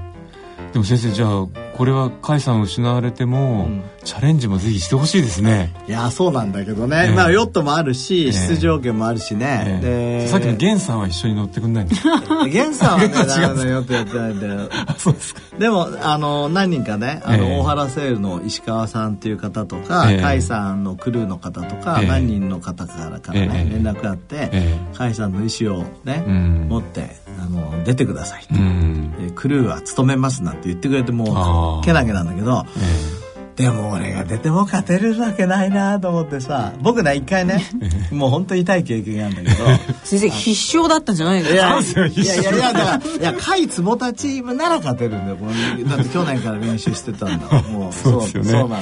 [0.76, 5.72] でも先生じゃあこれは甲斐さん失われても、うん、チャレンジもぜひしてほしいですね。
[5.88, 9.80] いやそうなんだけどね、えー、まあヨットもあるし、えー、出場権もあるしね、えー、
[10.24, 12.44] でさっきの源さんは一緒に乗ってくんないんですか？
[12.44, 14.68] 源さんはねヨットやってないんだよ。
[14.98, 15.40] そうですか。
[15.58, 26.18] でもあの何人かねあの、大原セールの石川さんっていう方とか、えー、甲斐さんのクルーの方とか、何人の方からからね、連絡があって、えー、甲斐さんの意思をね、
[26.68, 28.42] 持ってあの出てください。
[28.46, 32.64] と、うん、クルーは務めますなんて言ってくれてもうけなげなんだけど、
[33.56, 37.62] えー、でも俺が出ても勝てるわけないなと思ってさ僕ね一回ね
[38.12, 39.66] もう本当に痛い経験があるんだけど
[40.04, 41.48] 先生必勝だったんじゃないで
[41.82, 42.06] すか？
[42.06, 45.36] いやいやいやだからいや甲斐坪田チームなら勝てるんだよ。
[45.88, 47.62] だって去年から練習してたんだ。
[47.62, 48.76] もう そうそうなんだ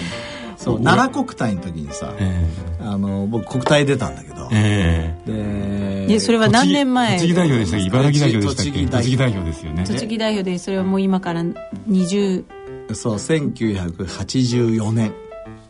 [0.64, 7.18] そう奈良国体の時にさ、えー、あの僕国体出たんだけど、えー、でそれは何年前？
[7.18, 7.86] 栃木代表でしたっけ？
[7.86, 8.86] 茨城代表でしたっけ？
[8.86, 9.44] 栃木代表。
[9.44, 9.84] ですよね。
[9.86, 12.44] 栃木代表でそれはもう今から20
[12.92, 15.12] そう1984年。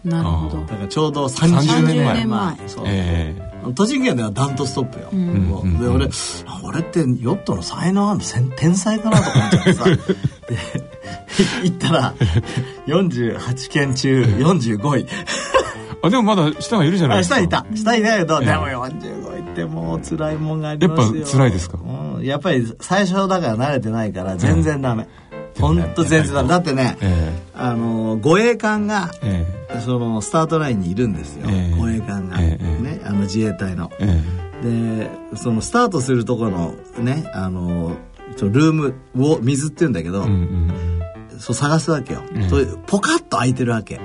[0.04, 0.60] なるほど。
[0.64, 2.14] だからちょうど30年前。
[2.18, 2.56] 年前。
[2.68, 6.08] そう、えー、栃木県ではダントストップよ、うん、で俺
[6.62, 8.20] 俺ってヨットの才能ある
[8.56, 9.20] 天才かな？
[9.20, 9.84] と思っちゃってさ。
[9.84, 9.98] で
[11.64, 12.14] 行ったら
[12.86, 15.06] 48件中45位。
[16.02, 17.36] あでもまだ下がいるじゃないですか。
[17.36, 17.64] 下いた。
[17.74, 21.16] 下いたけど、でも45位ってもう辛いもんがありますよ。
[21.16, 25.08] やっぱ辛いですか、うん、やっぱり最初だから慣れてないから全然ダメ、
[25.58, 26.56] 本当全然だ。
[26.58, 33.90] ってね、えー、あの護衛艦が、えー、そのスタートラインにいるんですよ、えー、護衛艦が、えー、ねあの自衛隊の、
[34.62, 37.96] でそのスタートするところのねあの
[38.40, 40.72] ルームを水って言うんだけど、うん
[41.30, 44.00] うん、そう探すわけよ、そういうポカッと開いてるわけ。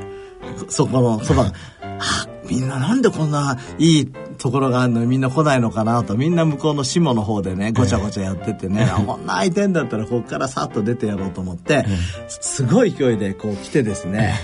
[0.70, 1.46] そこのそば。
[1.46, 6.16] が あみんななんでこんないいところがあるのにみんな来ないのかなと。
[6.16, 11.86] みんな向こうの下の方でねごちゃごちゃやっててね、こんな空いてんだったらここからさっと出てやろうと思って、
[12.28, 14.40] すごい勢いでこう来てですね、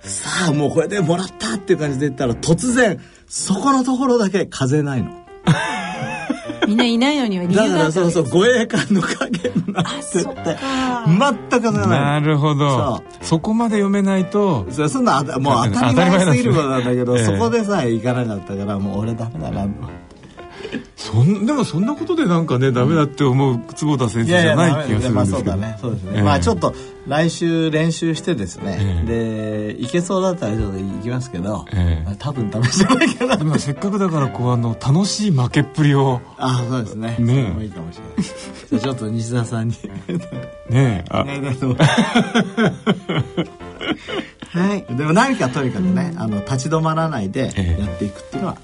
[0.00, 5.23] さあもうこれでもらったっていう感じで言ったら突然そこのところだけ風ないの。
[6.66, 10.24] みんないないのには理由がだからそうそう護衛艦の影になってて。
[10.24, 11.88] 全くない。
[11.88, 13.02] なるほど。
[13.20, 14.66] そこまで読めないと。
[14.70, 19.66] そそんなもう当たり前すぎることなんだけど、ええ、そこでさえ行かなかったからもう俺ダメだな
[21.04, 25.78] そんでもそんなことでなんかねダメだって思う坪田先生じゃない気がするんですけど、まあ、そうだね。
[25.78, 26.74] そうですね、えー、まあちょっと
[27.06, 33.36] 来週練習してですね、えー、でいけそうだったらちょっと行きますけど、えー、まあ、多分試してないかな。
[33.36, 36.22] でもせっかくだからこうあの楽しい負けっぷりを。
[36.38, 37.16] あそうですね。
[37.18, 38.14] ねもいいかもしれない。
[38.70, 39.74] じゃちょっと西田さんに。
[40.70, 41.24] ねえあ。
[44.54, 48.56] はい、でも何かとにかくね、あの立ち止まらないでやっていくっていうのは、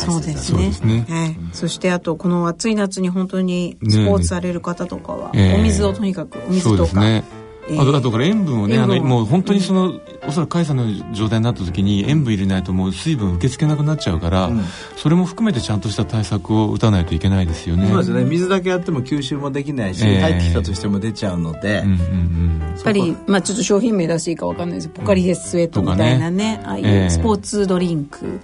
[0.00, 0.72] そうですね。
[0.72, 7.24] そね、はい、そしてあとこの暑い夏に本当にスポーツされる方とかは、お水をとにかくお水とか、ね
[7.70, 14.64] えー、あとあとから塩分をねあのもう本当にその、うん、おそらく甲斐さんの状態になった時に塩分入れないともう水分受け付けなくなっちゃうから、うん、
[14.96, 17.88] それも含めてちゃんとした対策を打たないといけないですよね。
[17.88, 18.24] そうですね。
[18.24, 28.40] 水だけやっても吸収もできないし、えー、入ってきたとしても出ちゃうので、うんうんうん、やっぱり、まあ、ちょっと商品名出していいか分かんないですポカリヘススウェットみたいなね、ね、ああいうスポーツドリンク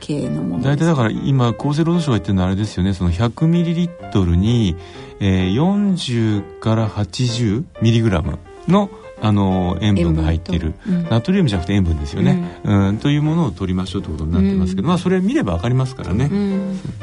[0.00, 2.94] 系のもの、大体だから今厚生労働省が言ってるのはあれですよね。
[2.94, 4.76] その100ミリリットルに、
[5.20, 8.38] えー、40から80ミリグラム
[8.68, 8.90] の
[9.20, 16.30] あの塩分が入っている、うん、ナトリウムじゃなくて塩分ですよね、うん、うん、というものを取りましょうということになってますけど、まあそれ見れば分かりますからね、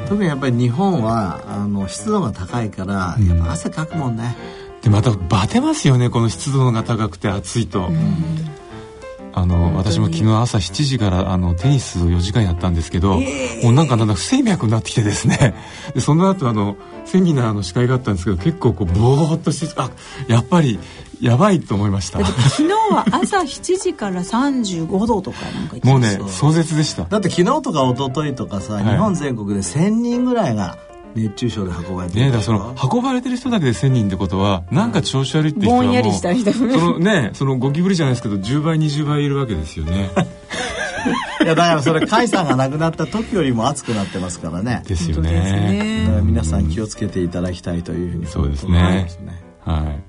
[0.08, 4.36] 特にやっぱり日本はあの湿度が高いからやっぱ汗かくもんね、
[4.82, 7.88] でまたバテますよねこの湿度が高くて暑いと。
[9.34, 15.54] あの私も昨日朝7時からあのテニスを4時間やったんですけど、えー、もうなんかなんだ不整脈になってきてですね。
[15.94, 19.90] でその後あのセミナーの司会があったんですけど結構こうぼーっとしてあ
[20.28, 20.78] やっぱり
[21.22, 22.18] やばいと思いました。
[22.24, 27.04] 昨日は朝7時から35度とかなんかもうね壮絶でした。
[27.04, 30.78] だって昨日とか一昨日とかさ、はい、日本全国で1000人ぐらいが
[31.14, 40.10] 熱中症で運ばれてるねだその運ばれてる人だけで1000人ってことはなんか調子悪いって人はもうぼんやりした人そのねそのゴキブリじゃないですけど10倍20倍いるわけですよね。
[41.42, 44.82] いやだからそれ甲斐さんが亡くなった時よりも暑くなってますからね。
[44.86, 46.04] ですよね。
[46.06, 49.08] だから皆さん気をつけていただきたいというふうにそうですね。
[49.64, 50.02] はい、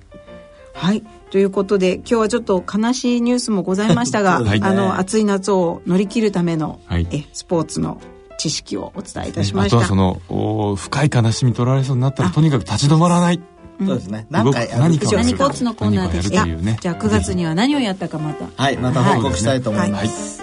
[0.74, 1.03] はい。
[1.32, 7.99] ということで今日はちょっと悲しいニュースもございましたが、ね、 あの暑い夏を乗り切るための、はい、えスポーツの
[8.38, 13.41] 知識をお伝えいたしました、あとはそのお深い悲しみ取られそうになったらとにかく立ち止まらない。
[13.80, 14.28] そうですね。
[14.30, 16.45] 何か何か何スポーツのコーナーでした。
[16.45, 18.45] ね、じゃあ9月には何をやったかまた。
[18.55, 20.38] はい、また報告したいと思います。
[20.38, 20.43] はい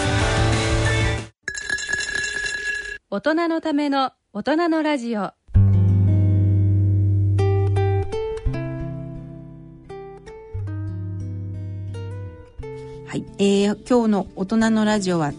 [3.13, 5.19] 大人のための大人のラジオ。
[5.19, 5.33] は
[13.15, 15.35] い、えー、今日の大人のラジオはい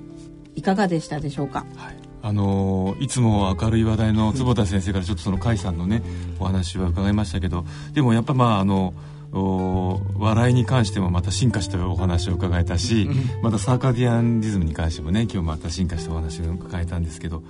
[0.56, 1.96] いかがでしたでしょうか、はい。
[2.20, 6.02] あのいつも明るい話題の坪田先生からちょっとその甲斐さんのね
[6.38, 7.64] お話は伺いましたけど
[7.94, 8.92] でもやっぱまああの
[9.32, 13.08] 笑いに関してもまた進化したお話を伺えたし、
[13.42, 17.42] またサーカディアンリズムに関してもね今日また進化したお話を伺えたんですけど。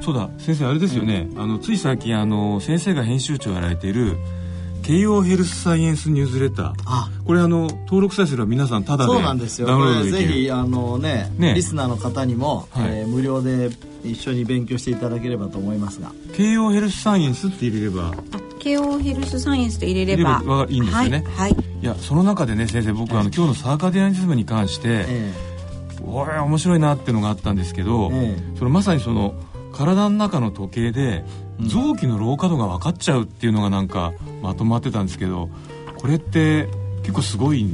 [0.00, 4.16] そうだ先生あれですよね、あのつい最近あの先生が編集長をやられている
[4.82, 7.10] 慶応ヘルスサイエンスニュースレターあ。
[7.26, 9.66] これあの登録さえすれば皆さんただでそうなんですよ。
[9.66, 10.28] ダウンロードできる。
[10.28, 13.70] ぜひあのね、ね、リスナーの方にも、はい、えー、無料で
[14.04, 16.12] 一緒に勉強していただければと思いますが。
[16.32, 18.12] 慶応ヘルスサイエンスって入れれば。
[18.58, 29.34] 慶応ヘルスサイエンスと入れればいいんですよね、はい、はい、いやその中でね先生僕あの今日のサーカディアニズムに関して、えー、おい面白いなっていうのがあったんですけど、えー、そのまさにその
[29.72, 31.24] 体の中の時計で
[31.60, 35.48] 臓器の老化度が分かっちゃうっていうのがなんかまとまってたんですけど
[35.96, 36.68] これって
[37.02, 37.66] 結構すごい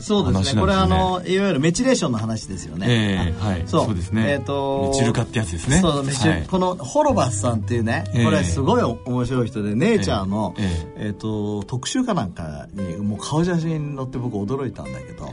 [0.00, 0.60] そうですね。
[0.60, 2.86] これあのいわゆるメチレーションの話ですよね。
[2.88, 3.64] えー、はい。
[3.66, 4.30] そうですね。
[4.30, 5.80] えっ、ー、とメチル化ってやつですね。
[5.80, 15.32] そうメチル、はい、このホロバスさんっていうね、これすごい面白い人で、ネイチャーのえっ、ー、えー、と特集かなんかにもう顔写真載って僕驚いたんだけど、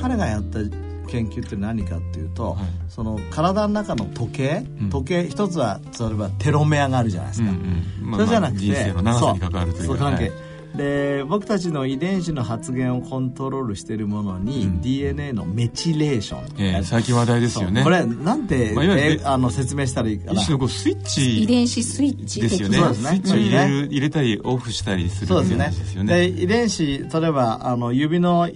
[0.00, 0.60] 彼がやった
[1.06, 7.56] 研究って何かっていうと、はい、その体の中の時計、うん、時計一つはそれはテロメアがあるじゃないですか、うん
[8.02, 8.10] うん。
[8.10, 10.32] まあ、それじゃなくて、まあ、人生の長さに関わるというか関係、はい。
[10.76, 17.84] で僕たちの遺伝子の発現をコントロールしているものに、うん、DNA のメチレーション、えー、最近話題ですよね。
[17.84, 20.32] これなんて、まあ、えー、あの説明したらいいかな。
[20.32, 22.80] 一種のこうスイッチ遺伝子スイッチですよね。
[22.80, 22.94] ね。
[22.94, 26.04] スイッチを入れる、入れたりオフしたりするそうですね。
[26.04, 28.48] で遺伝子例えばあの指の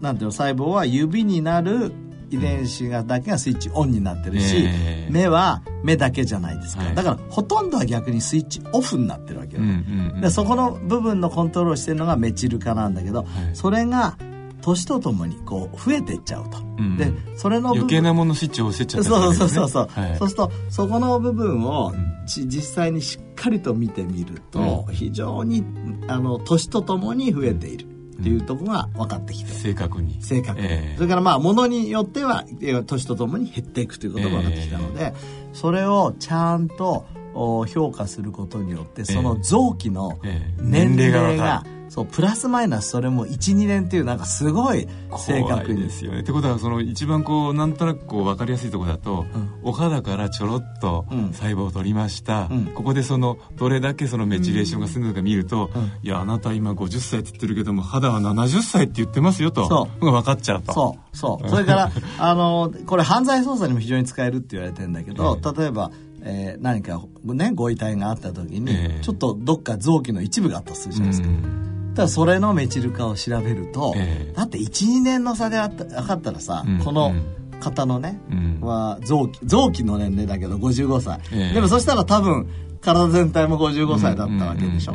[0.00, 1.92] なんていうの細胞は指になる
[2.30, 14.16] 遺伝子がだけがスイッチオンになってるし、えー、目は目だけじゃないですか、はい、だからほとんどは逆にスイッチオフになってるわけよ、うんうんうん、でそこの部分のコントロールしてるのがメチル化なんだけど、はい、それが
[14.62, 25.64] 年とともにこう増えていっちゃうと、うん、でそれの余計なものスイッチを押せちゃう、ね、そうそうそうそう、はい、そうするとそこの部分を、うん、実際にしっかりと見てみると、うん、非常に
[26.06, 30.22] あの年とともに増えているっていうところが分かってきて、正確に。
[30.22, 32.44] 正確に、えー、それからまあものによっては
[32.86, 35.14] 年とともに減っていくということが分かってきたので、えー、
[35.52, 40.18] それをちゃんと評価することによってその臓器の
[40.60, 44.88] 年齢がそうプラスマイナスそれも12年っていうなんかすごい
[45.18, 45.82] 正確に。
[45.82, 59.68] ですよねってことはその一番こうなんとなくこう分かりやすいところだと、うん、お肌からちょろっと細胞を取りました、うん、ここでそのどれだけそのメチレーションが進んだか見ると、うん、いやあなた今50歳って言ってるけども肌は70歳って言ってますよと。
[59.68, 60.10] そう。
[60.10, 60.72] 分かっちゃうと。
[60.72, 61.16] そう。
[61.16, 61.48] そう。
[61.50, 65.90] それから あのこれ犯罪捜査にも非常に使えるって言われてるんだけど、えー、例えば
[66.24, 71.71] えー、何か、ね、ご遺体があった時に、えー、ちょっとどっか臓器の一部があったとするじゃないですか。
[71.94, 77.12] だそれのメチル化を調べると、えー、だって12年の差であった分かったらさ、うん、この
[77.60, 82.48] 方のね、うん、は臓器臓器の年齢だけど55歳、えー、でもそしたら多分
[82.80, 84.94] 体全体も55歳だったわけでしょ、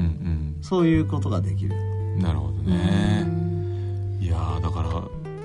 [0.61, 1.73] そういうことができる。
[2.17, 3.25] なるほどね。
[4.19, 4.89] いやだから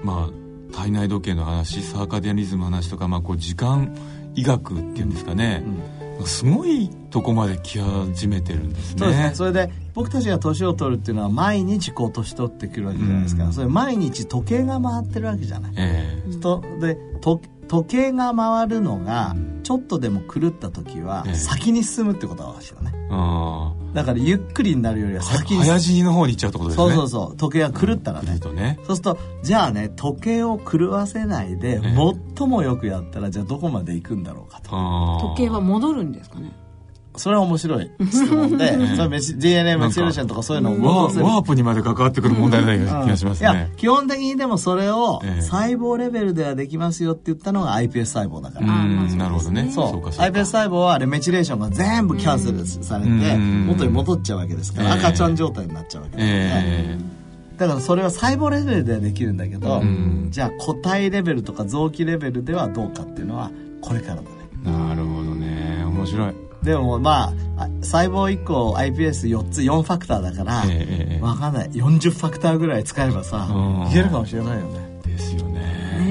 [0.02, 3.94] まあ体内時計の話サーカディアニズムの話とか、まあ、こう時間
[4.34, 8.98] 医学っていうんですかね、うんすごいとこまで来始めてるんですね。
[8.98, 9.30] そうですね。
[9.34, 13.44] それで僕たちが年を取るっていうのは毎日こう年取ってくるわけじゃないですか。
[13.44, 15.72] うん、それ毎日時計が回ってるわけじゃない。
[15.76, 22.92] えー、とでと時計が回るのがちょっとでも狂った時は先に進むってことがですよね。
[22.94, 26.88] えー、だからゆっくりになるよりは先に早死にの方に行っちゃうってことですね。
[26.88, 27.36] そうそうそう。
[27.36, 28.38] 時計が狂ったらね。
[28.42, 31.80] うん、ねそうするとじゃあね時計を狂わせないで、
[32.36, 34.70] 最もよくやったらじゃあどこまで行くんだろうかと。
[35.36, 36.52] 時計は戻るんですかね。
[37.16, 43.50] それは面白い質問で、それ DNA メチルーションとかそういうのをワープにまで関わってくる問題ない気がしますね。
[43.50, 48.66] いや、基本的にでもそれを細胞レベルではできますよって言ったのが iPS 細胞だから。
[48.66, 49.70] なるほどね。
[49.70, 49.86] そう。
[50.08, 56.98] iPS 細胞はあれメチレーションが全部キャンセルされて、元に戻っちゃうわけですから、赤ちゃん状態になっちゃうわけですね。
[57.58, 59.82] だからそれは細胞レベルではできるんだけど、
[60.30, 63.50] じゃあ個体レベルとか臓器レベルではどうかっていうのは
[63.82, 64.28] これからだね。
[64.64, 65.84] なるほどね。
[65.84, 66.32] 面白い。
[66.62, 71.70] でもまあ細胞1個 iPS4 つ4ファクターだから、えー、分かんない。
[71.70, 73.48] 40ファクターぐらい使えばさ
[73.90, 75.00] いけるかもしれないよね。
[75.04, 75.60] ですよね。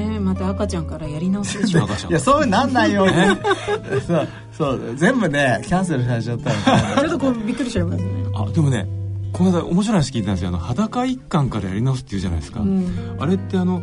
[0.09, 3.07] ねまた赤ちゃんからやり直すでしょいやそうなんないよ。
[4.05, 4.95] そうそう。
[4.95, 8.09] 全部ねキャンセルされちゃったらちょっとこうびっくりしちゃいますね。
[8.35, 8.87] あでもね
[9.33, 10.49] この間面白い話聞いたんですよ。
[10.49, 13.81] あの裸一貫からやり直すっていうじゃないですか、うん、あれってあの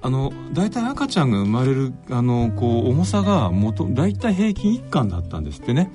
[0.00, 5.90] あの大体赤ちゃんが生まれるあのこう重さが元大体平均1貫だったんですってね。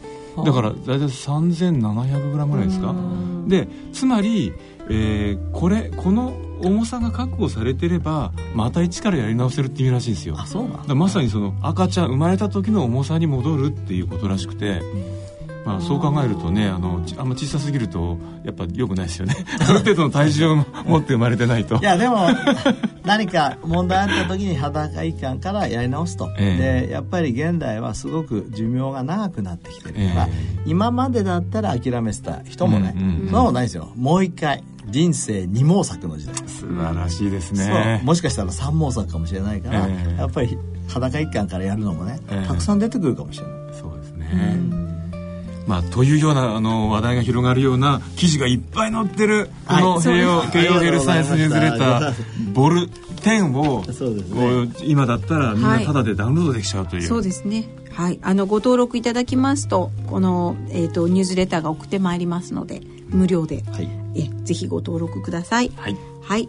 [0.46, 2.94] だから大体 3700g ぐらいですか？
[3.48, 4.54] でつまり、
[4.90, 10.36] えー、これこの重さが確保されてればまた一からやり直せるっていうらしいんですよ。
[10.38, 14.82] あそうなんまさにその赤ちゃん生まれた時の重さに戻るっていうことらしくて、
[15.68, 19.36] まあ、そう考えるとねあのあんま小さすぎるとやっぱ良くないですよね。
[19.60, 20.56] ある程度の体重を
[20.86, 21.76] 持って生まれてないと。
[21.76, 22.30] いやでも
[23.04, 33.90] 何か問題あった時に裸一貫からやり直すと、えー、でやっぱり現代はすごく寿命が長くなってきてるから、えー、今までだったら諦めてた人もね、うんうんうん、そうないですよ。
[33.98, 36.36] もう一回人生二毛作の時代。
[36.48, 38.02] 素晴らしいですね。
[38.06, 40.58] もしかしたら三毛作かもしれないから、えー、やっぱり
[40.88, 43.58] 裸一貫からやるのもね、えー、たくさん出てくるかもしれない。
[43.74, 44.87] そうですね、
[45.68, 57.68] まあ、というようなあの話題が広がるような記事がいっぱい載ってるこの慶応慶応ヘルサイエンスニュースレターボル10を、ね、今だったらみんなタダでダウンロードできちゃうという、はい、そうですね。
[57.92, 58.20] はい。
[58.22, 65.72] あのご登録いただきますとこの、えーと、ニュースレターが送ってまいりますので無料で、はい、えぜひご登録ください。
[65.76, 66.48] はい、はい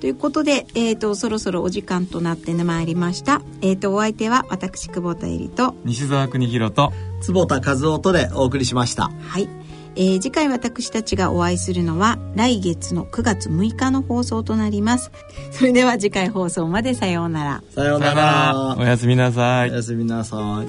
[0.00, 3.42] ということで、えーと、そろそろお時間となってまいりました。
[3.62, 9.10] えーと、お相手は私久保田恵里と西澤邦弘と坪田和夫とでお送りしました。
[9.20, 9.48] はい。
[9.96, 15.10] えー、次回私たちがお会いするのは来月の9月6日の放送となります。
[15.50, 17.62] それでは次回放送までさようなら。
[17.70, 18.76] さようなら。
[18.78, 19.70] おやすみなさい。
[19.70, 20.68] おやすみなさい。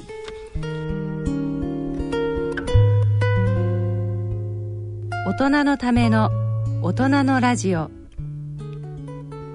[5.28, 6.30] 大人のための
[6.82, 7.90] 大人のラジオ